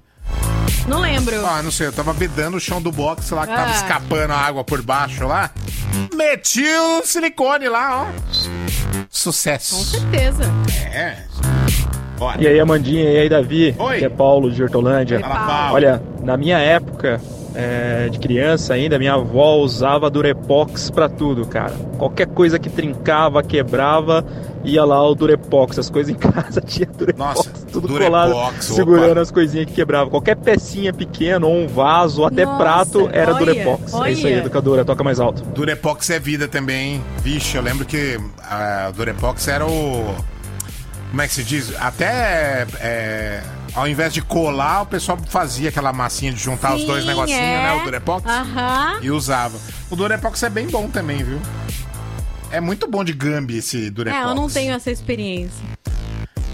[0.88, 1.46] Não lembro.
[1.46, 3.76] Ah, não sei, eu tava vedando o chão do box lá, que tava Ah.
[3.76, 5.50] escapando a água por baixo lá.
[6.14, 8.08] Meti o silicone lá, ó.
[9.10, 9.76] Sucesso.
[9.76, 10.44] Com certeza.
[10.94, 11.18] É.
[12.18, 12.42] Bora.
[12.42, 13.76] E aí, Amandinha, e aí, Davi?
[13.78, 13.96] Oi.
[13.96, 15.20] Aqui é Paulo de Hortolândia.
[15.20, 15.76] Fala, Paulo.
[15.76, 17.20] Olha, na minha época
[17.56, 21.74] é, de criança ainda, minha avó usava Durepox pra tudo, cara.
[21.98, 24.26] Qualquer coisa que trincava, quebrava,
[24.64, 25.78] ia lá o Durepox.
[25.80, 28.62] As coisas em casa tinha Durepox, Nossa, tudo Durepox, colado, opa.
[28.62, 30.10] segurando as coisinhas que quebravam.
[30.10, 33.94] Qualquer pecinha pequena ou um vaso, até Nossa, prato, era olha, Durepox.
[33.94, 35.44] É isso aí, educadora, toca mais alto.
[35.44, 37.04] Durepox é vida também, hein?
[37.22, 40.16] Vixe, eu lembro que a Durepox era o.
[41.12, 41.74] Como é que se diz?
[41.80, 42.66] Até.
[42.80, 43.44] é,
[43.76, 47.40] ao invés de colar, o pessoal fazia aquela massinha de juntar os Sim, dois negocinhos,
[47.42, 47.64] é.
[47.64, 47.74] né?
[47.82, 48.26] O Durepox.
[48.30, 49.00] Aham.
[49.02, 49.58] E usava.
[49.90, 51.40] O Durepox é bem bom também, viu?
[52.52, 54.24] É muito bom de Gambi esse Durepox.
[54.26, 55.64] É, eu não tenho essa experiência.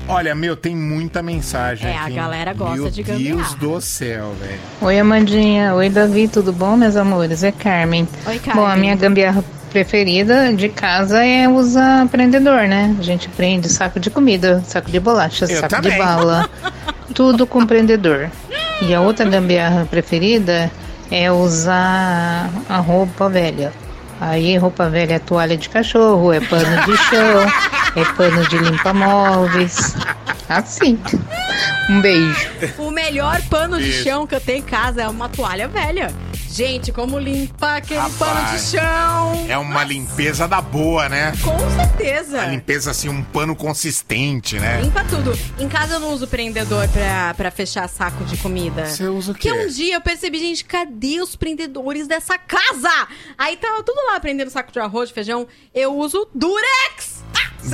[0.08, 2.16] Olha, meu, tem muita mensagem É, a aqui.
[2.16, 3.56] galera gosta meu de Deus gambiarra.
[3.58, 4.60] do céu, velho.
[4.82, 5.76] Oi, Amandinha.
[5.76, 6.28] Oi, Davi.
[6.28, 7.44] Tudo bom, meus amores?
[7.44, 8.08] É Carmen.
[8.26, 8.64] Oi, Carmen.
[8.64, 12.96] Bom, a minha gambiarra preferida de casa é usar prendedor, né?
[13.00, 15.92] A gente prende saco de comida, saco de bolacha, Eu saco também.
[15.92, 16.50] de bala,
[17.14, 18.30] tudo com prendedor.
[18.82, 20.72] E a outra gambiarra preferida
[21.12, 23.72] é usar a roupa velha.
[24.22, 27.42] Aí, roupa velha é toalha de cachorro, é pano de chão,
[27.96, 29.96] é pano de limpa-móveis.
[30.50, 31.00] Assim.
[31.90, 32.50] Um beijo.
[32.78, 34.04] O melhor pano de Isso.
[34.04, 36.12] chão que eu tenho em casa é uma toalha velha.
[36.52, 39.46] Gente, como limpar aquele pano de Rapaz, chão?
[39.48, 41.32] É uma limpeza da boa, né?
[41.44, 42.42] Com certeza.
[42.42, 44.82] A limpeza, assim, um pano consistente, né?
[44.82, 45.32] Limpa tudo.
[45.60, 48.88] Em casa eu não uso prendedor pra, pra fechar saco de comida.
[48.88, 49.58] Você usa o Porque quê?
[49.58, 52.90] um dia eu percebi, gente, cadê os prendedores dessa casa?
[53.38, 55.48] Aí tava tudo lá prendendo saco de arroz, de feijão.
[55.74, 57.19] Eu uso Durex!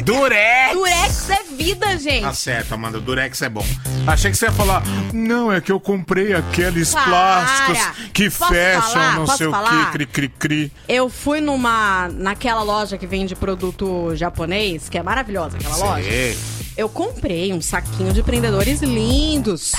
[0.04, 0.74] Durex!
[0.74, 2.24] Durex é vida, gente.
[2.24, 2.98] Tá certo, Amanda.
[2.98, 3.66] O Durex é bom.
[4.08, 4.84] Achei que você ia falar,
[5.14, 7.06] não, é que eu comprei aqueles Para!
[7.06, 9.16] plásticos que Posso fecham, falar?
[9.16, 9.72] não Posso sei falar?
[9.72, 10.72] o que, cri, cri, cri.
[10.88, 12.10] Eu fui numa.
[12.14, 16.04] naquela loja que vende produto japonês, que é maravilhosa aquela loja.
[16.10, 16.38] Sei.
[16.78, 19.72] Eu comprei um saquinho de prendedores lindos.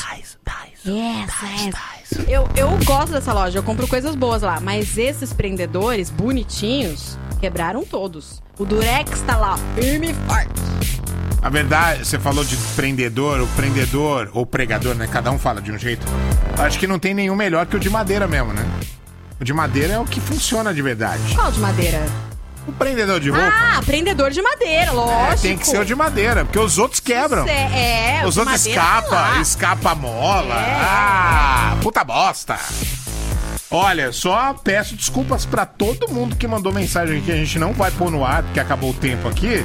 [0.86, 2.28] Yes, yes.
[2.28, 4.60] Eu, eu gosto dessa loja, eu compro coisas boas lá.
[4.60, 8.42] Mas esses prendedores bonitinhos quebraram todos.
[8.58, 10.50] O Durex tá lá, firme e forte.
[11.42, 15.06] A verdade, você falou de prendedor, o prendedor ou pregador, né?
[15.10, 16.04] Cada um fala de um jeito.
[16.58, 18.64] Acho que não tem nenhum melhor que o de madeira mesmo, né?
[19.40, 21.22] O de madeira é o que funciona de verdade.
[21.34, 22.02] Qual de madeira?
[22.66, 25.32] O prendedor de roupa Ah, prendedor de madeira, lógico.
[25.34, 27.46] é, tem que ser o de madeira, porque os outros quebram.
[27.46, 30.54] É, o Os outros madeira tá escapa a mola.
[30.54, 30.78] É.
[30.82, 32.58] Ah, puta bosta.
[33.70, 37.32] Olha, só peço desculpas pra todo mundo que mandou mensagem aqui.
[37.32, 39.62] A gente não vai pôr no ar, porque acabou o tempo aqui.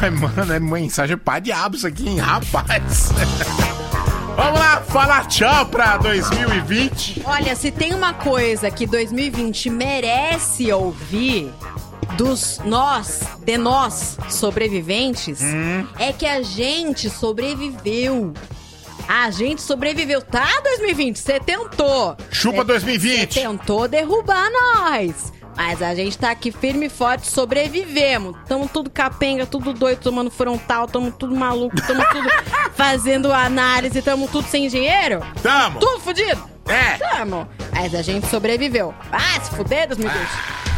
[0.00, 2.18] Mas, mano, é mensagem pá diabo isso aqui, hein?
[2.18, 3.10] Rapaz.
[4.36, 7.22] Vamos lá, falar tchau pra 2020.
[7.24, 11.50] Olha, se tem uma coisa que 2020 merece ouvir
[12.18, 15.86] dos nós, de nós sobreviventes, Hum.
[15.98, 18.34] é que a gente sobreviveu.
[19.08, 21.18] A gente sobreviveu, tá, 2020?
[21.18, 22.16] Você tentou.
[22.30, 23.32] Chupa Cê- 2020.
[23.34, 25.32] Você tentou derrubar nós.
[25.56, 28.36] Mas a gente tá aqui firme e forte, sobrevivemos.
[28.46, 32.28] Tamo tudo capenga, tudo doido, tomando frontal, tamo tudo maluco, tamo tudo
[32.76, 35.24] fazendo análise, tamo tudo sem dinheiro.
[35.42, 35.78] Tamo.
[35.80, 36.44] Tudo fudido.
[36.68, 36.98] É.
[36.98, 37.48] Tamo.
[37.72, 38.94] Mas a gente sobreviveu.
[39.10, 40.28] Ah, se fuder, 2020.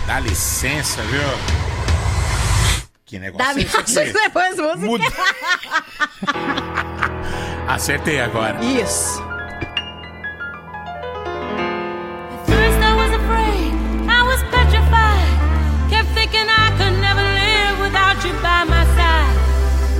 [0.06, 1.67] Dá licença, viu?
[3.08, 4.12] Que negócio Davi, é esse aqui?
[4.20, 4.86] depois música.
[4.86, 5.06] Muda.
[7.66, 8.62] Acertei agora.
[8.62, 9.26] Isso.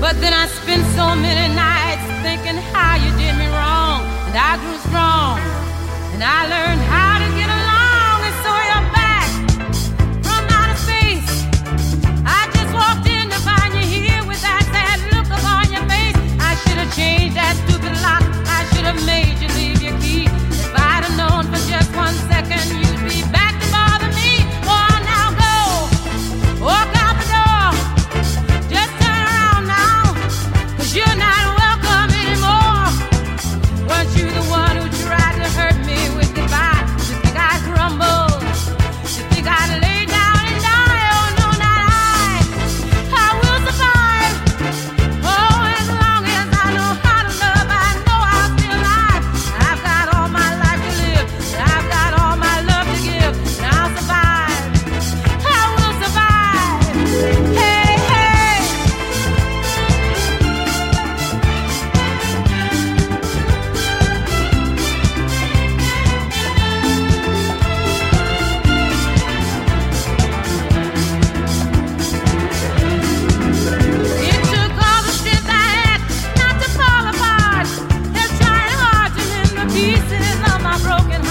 [0.00, 4.06] But then I spent so many nights thinking how you did me wrong.
[4.30, 5.40] And I grew strong.
[6.14, 7.17] And I learned how
[17.48, 18.22] that stupid lock.
[18.46, 19.27] I should have made
[80.82, 81.27] broken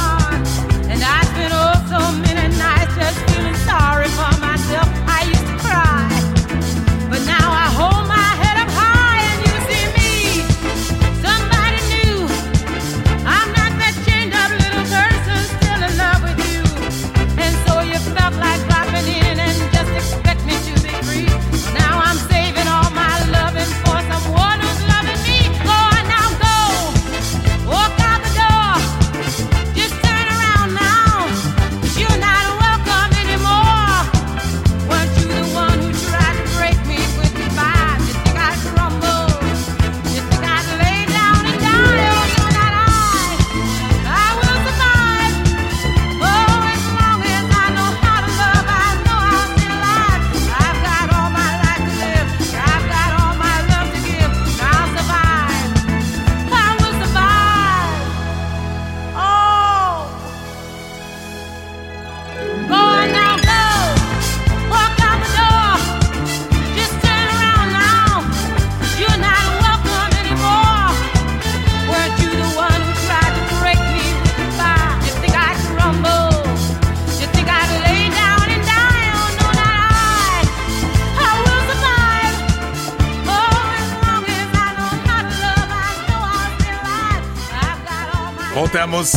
[88.88, 89.11] Voltamos.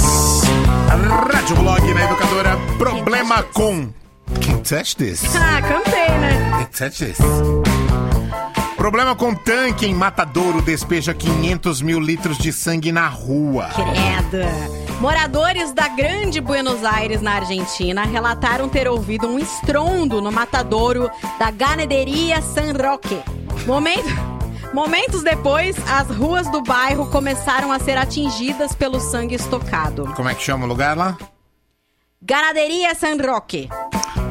[1.33, 2.57] Rádio Blog na Educadora.
[2.77, 3.93] Problema com.
[4.41, 5.23] Can't touch this.
[5.37, 6.51] Ah, cantei, né?
[6.51, 7.19] Can't touch this.
[8.77, 13.69] Problema com tanque em Matadouro despeja 500 mil litros de sangue na rua.
[13.69, 14.45] Credo.
[15.01, 21.51] Moradores da Grande Buenos Aires, na Argentina, relataram ter ouvido um estrondo no matadouro da
[21.51, 23.21] Ganaderia San Roque.
[23.67, 24.30] Momento...
[24.73, 30.13] Momentos depois, as ruas do bairro começaram a ser atingidas pelo sangue estocado.
[30.15, 31.19] Como é que chama o lugar lá?
[32.23, 33.69] Ganaderia San Roque.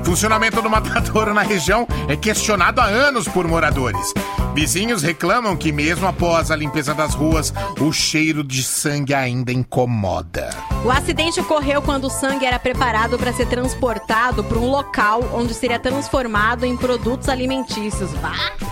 [0.05, 4.13] Funcionamento do matadouro na região é questionado há anos por moradores.
[4.55, 10.49] Vizinhos reclamam que, mesmo após a limpeza das ruas, o cheiro de sangue ainda incomoda.
[10.85, 15.53] O acidente ocorreu quando o sangue era preparado para ser transportado para um local onde
[15.53, 18.11] seria transformado em produtos alimentícios.
[18.13, 18.68] Vá!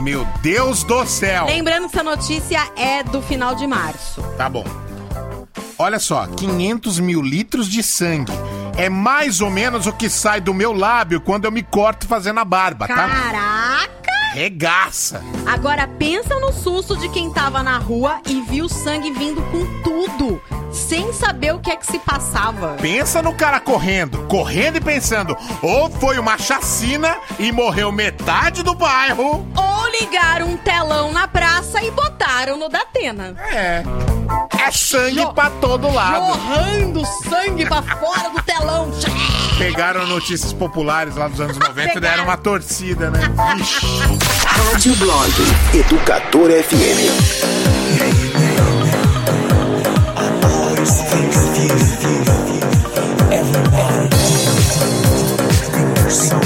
[0.00, 1.44] Meu Deus do céu!
[1.44, 4.22] Lembrando que essa notícia é do final de março.
[4.36, 4.64] Tá bom.
[5.78, 8.32] Olha só, 500 mil litros de sangue.
[8.78, 12.40] É mais ou menos o que sai do meu lábio quando eu me corto fazendo
[12.40, 12.94] a barba, tá?
[12.94, 13.49] Caraca!
[14.32, 15.22] Regaça!
[15.44, 20.40] Agora pensa no susto de quem tava na rua e viu sangue vindo com tudo,
[20.72, 22.76] sem saber o que é que se passava.
[22.80, 28.74] Pensa no cara correndo, correndo e pensando, ou foi uma chacina e morreu metade do
[28.74, 29.46] bairro.
[29.56, 33.34] Ou ligaram um telão na praça e botaram no Datena.
[33.52, 33.82] É.
[34.66, 36.26] É sangue jo pra todo lado.
[36.26, 38.90] Jorrando sangue pra fora do telão.
[39.58, 43.20] Pegaram notícias populares lá dos anos 90 e deram uma torcida, né?
[44.46, 45.32] Rádio Blog,
[45.74, 48.20] Educador FM.
[56.10, 56.40] So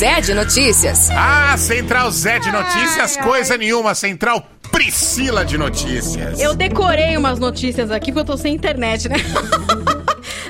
[0.00, 1.10] Zé de Notícias.
[1.10, 3.94] Ah, Central Zé de Notícias, coisa nenhuma.
[3.94, 6.40] Central Priscila de Notícias.
[6.40, 9.16] Eu decorei umas notícias aqui porque eu tô sem internet, né?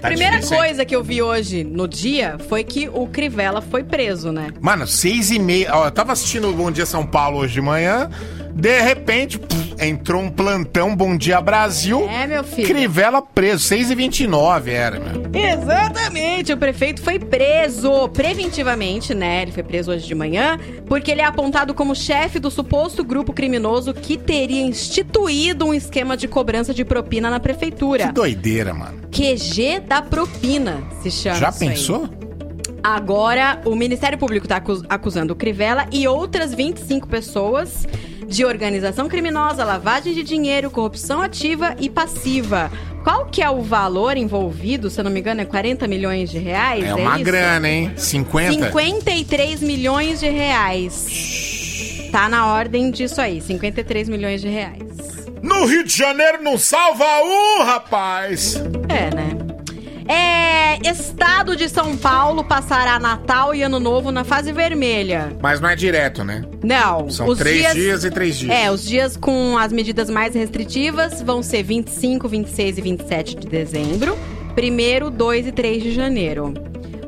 [0.00, 0.62] Tá Primeira difícil, hein?
[0.62, 4.48] coisa que eu vi hoje no dia foi que o Crivella foi preso, né?
[4.58, 5.76] Mano, seis e meia.
[5.76, 8.08] Ó, eu tava assistindo o Bom Dia São Paulo hoje de manhã.
[8.54, 12.08] De repente, pff, entrou um plantão Bom Dia Brasil.
[12.08, 12.66] É, meu filho.
[12.66, 13.64] Crivella preso.
[13.64, 15.19] 6 e 29 era, meu.
[15.32, 19.42] Exatamente, o prefeito foi preso preventivamente, né?
[19.42, 23.32] Ele foi preso hoje de manhã, porque ele é apontado como chefe do suposto grupo
[23.32, 28.08] criminoso que teria instituído um esquema de cobrança de propina na prefeitura.
[28.08, 29.00] Que doideira, mano.
[29.10, 31.36] QG da propina, se chama.
[31.36, 31.70] Já isso aí.
[31.70, 32.08] pensou?
[32.82, 37.86] Agora, o Ministério Público está acusando o Crivella e outras 25 pessoas
[38.26, 42.70] de organização criminosa, lavagem de dinheiro, corrupção ativa e passiva.
[43.02, 44.90] Qual que é o valor envolvido?
[44.90, 46.84] Se eu não me engano, é 40 milhões de reais?
[46.84, 47.24] É uma isso?
[47.24, 47.92] grana, hein?
[47.96, 48.52] 50?
[48.52, 52.08] 53 milhões de reais.
[52.12, 54.82] Tá na ordem disso aí, 53 milhões de reais.
[55.42, 58.56] No Rio de Janeiro não salva um, rapaz!
[58.88, 59.19] É, né?
[60.82, 65.36] Estado de São Paulo passará Natal e Ano Novo na fase vermelha.
[65.40, 66.42] Mas não é direto, né?
[66.62, 67.10] Não.
[67.10, 68.50] São três dias e três dias.
[68.50, 73.46] É, os dias com as medidas mais restritivas vão ser 25, 26 e 27 de
[73.46, 74.18] dezembro.
[74.54, 76.54] Primeiro, 2 e 3 de janeiro.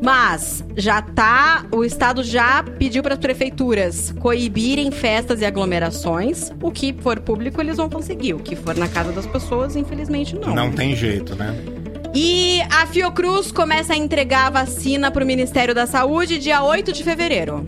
[0.02, 6.50] Mas já tá, o estado já pediu para as prefeituras coibirem festas e aglomerações.
[6.60, 10.34] O que for público eles vão conseguir, o que for na casa das pessoas, infelizmente
[10.34, 10.54] não.
[10.54, 11.56] Não tem jeito, né?
[12.14, 16.93] E a Fiocruz começa a entregar a vacina para o Ministério da Saúde dia 8
[16.93, 17.64] de fevereiro.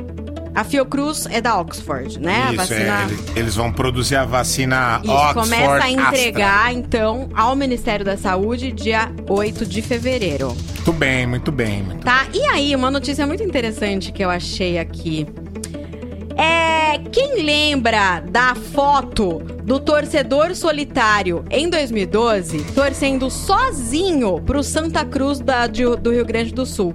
[0.55, 2.43] A Fiocruz é da Oxford, né?
[2.53, 3.09] Isso, a vacina.
[3.35, 5.91] é, eles, vão produzir a vacina Isso, Oxford começa a Astra.
[5.91, 10.49] entregar, então, ao Ministério da Saúde dia 8 de fevereiro.
[10.77, 11.83] Muito bem, muito bem.
[11.83, 12.27] muito- Tá?
[12.33, 15.27] E aí, uma notícia muito interessante que eu achei aqui.
[16.36, 16.98] É.
[17.12, 25.66] Quem lembra da foto do torcedor solitário em 2012 torcendo sozinho pro Santa Cruz da-
[25.66, 26.94] de- do Rio Grande do Sul?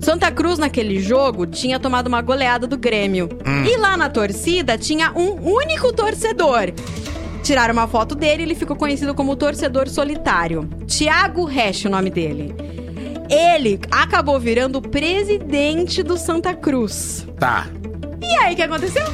[0.00, 3.28] Santa Cruz, naquele jogo, tinha tomado uma goleada do Grêmio.
[3.46, 3.64] Hum.
[3.64, 6.72] E lá na torcida tinha um único torcedor.
[7.44, 10.68] Tiraram uma foto dele e ele ficou conhecido como torcedor solitário.
[10.86, 12.54] Tiago Resch, o nome dele.
[13.30, 17.26] Ele acabou virando o presidente do Santa Cruz.
[17.38, 17.66] Tá.
[18.22, 19.04] E aí, o que aconteceu?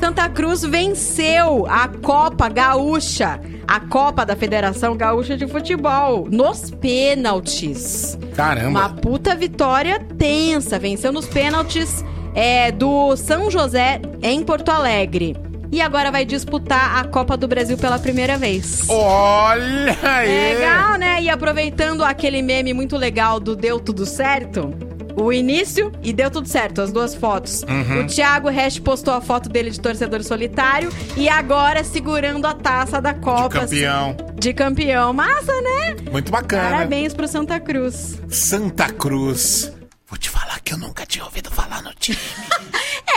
[0.00, 8.18] Santa Cruz venceu a Copa Gaúcha, a Copa da Federação Gaúcha de Futebol, nos pênaltis.
[8.34, 8.68] Caramba.
[8.68, 10.78] Uma puta vitória tensa.
[10.78, 15.36] Venceu nos pênaltis é, do São José em Porto Alegre.
[15.72, 18.88] E agora vai disputar a Copa do Brasil pela primeira vez.
[18.88, 20.54] Olha aí!
[20.54, 21.22] Legal, né?
[21.22, 24.85] E aproveitando aquele meme muito legal do Deu Tudo Certo.
[25.16, 27.62] O início e deu tudo certo, as duas fotos.
[27.62, 28.02] Uhum.
[28.04, 33.00] O Thiago Resch postou a foto dele de torcedor solitário e agora segurando a taça
[33.00, 33.60] da Copa.
[33.60, 34.14] campeão.
[34.34, 35.12] De campeão.
[35.12, 35.96] Massa, né?
[36.12, 36.68] Muito bacana.
[36.70, 38.20] Parabéns pro Santa Cruz.
[38.28, 39.72] Santa Cruz.
[40.08, 42.18] Vou te falar que eu nunca tinha ouvido falar no time.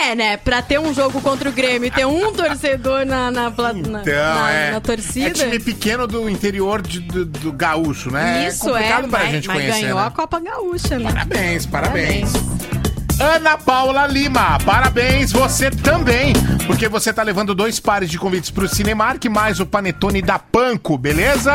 [0.02, 0.38] É, né?
[0.38, 3.92] Pra ter um jogo contra o Grêmio e ter um torcedor na, na, na, Então,
[3.92, 4.72] na- é.
[4.72, 5.28] na torcida.
[5.28, 8.48] É time pequeno do interior de- do, do gaúcho, né?
[8.48, 10.08] Isso é complicado é, pra mas, gente mas conhecer, ganhou né?
[10.08, 11.12] a Copa Gaúcha, né?
[11.12, 12.32] Parabéns, parabéns.
[13.20, 16.32] Ana Paula Lima, parabéns você também,
[16.66, 20.98] porque você tá levando dois pares de convites pro Cinemark, mais o Panetone da Panco,
[20.98, 21.52] beleza?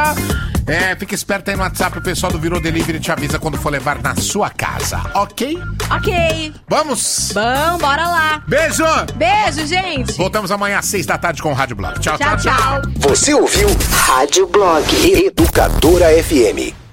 [0.66, 3.70] É, fica esperto aí no WhatsApp, o pessoal do Virou Delivery te avisa quando for
[3.70, 5.58] levar na sua casa, ok?
[5.90, 6.54] Ok.
[6.68, 7.32] Vamos?
[7.34, 8.42] Bom, bora lá.
[8.46, 8.84] Beijo!
[9.14, 10.12] Beijo, gente.
[10.12, 11.98] Voltamos amanhã às seis da tarde com o Rádio Blog.
[12.00, 12.82] Tchau, tchau, Tchau, tchau.
[12.82, 12.92] tchau.
[12.96, 13.68] Você ouviu
[14.06, 14.84] Rádio Blog
[15.26, 16.83] Educadora FM.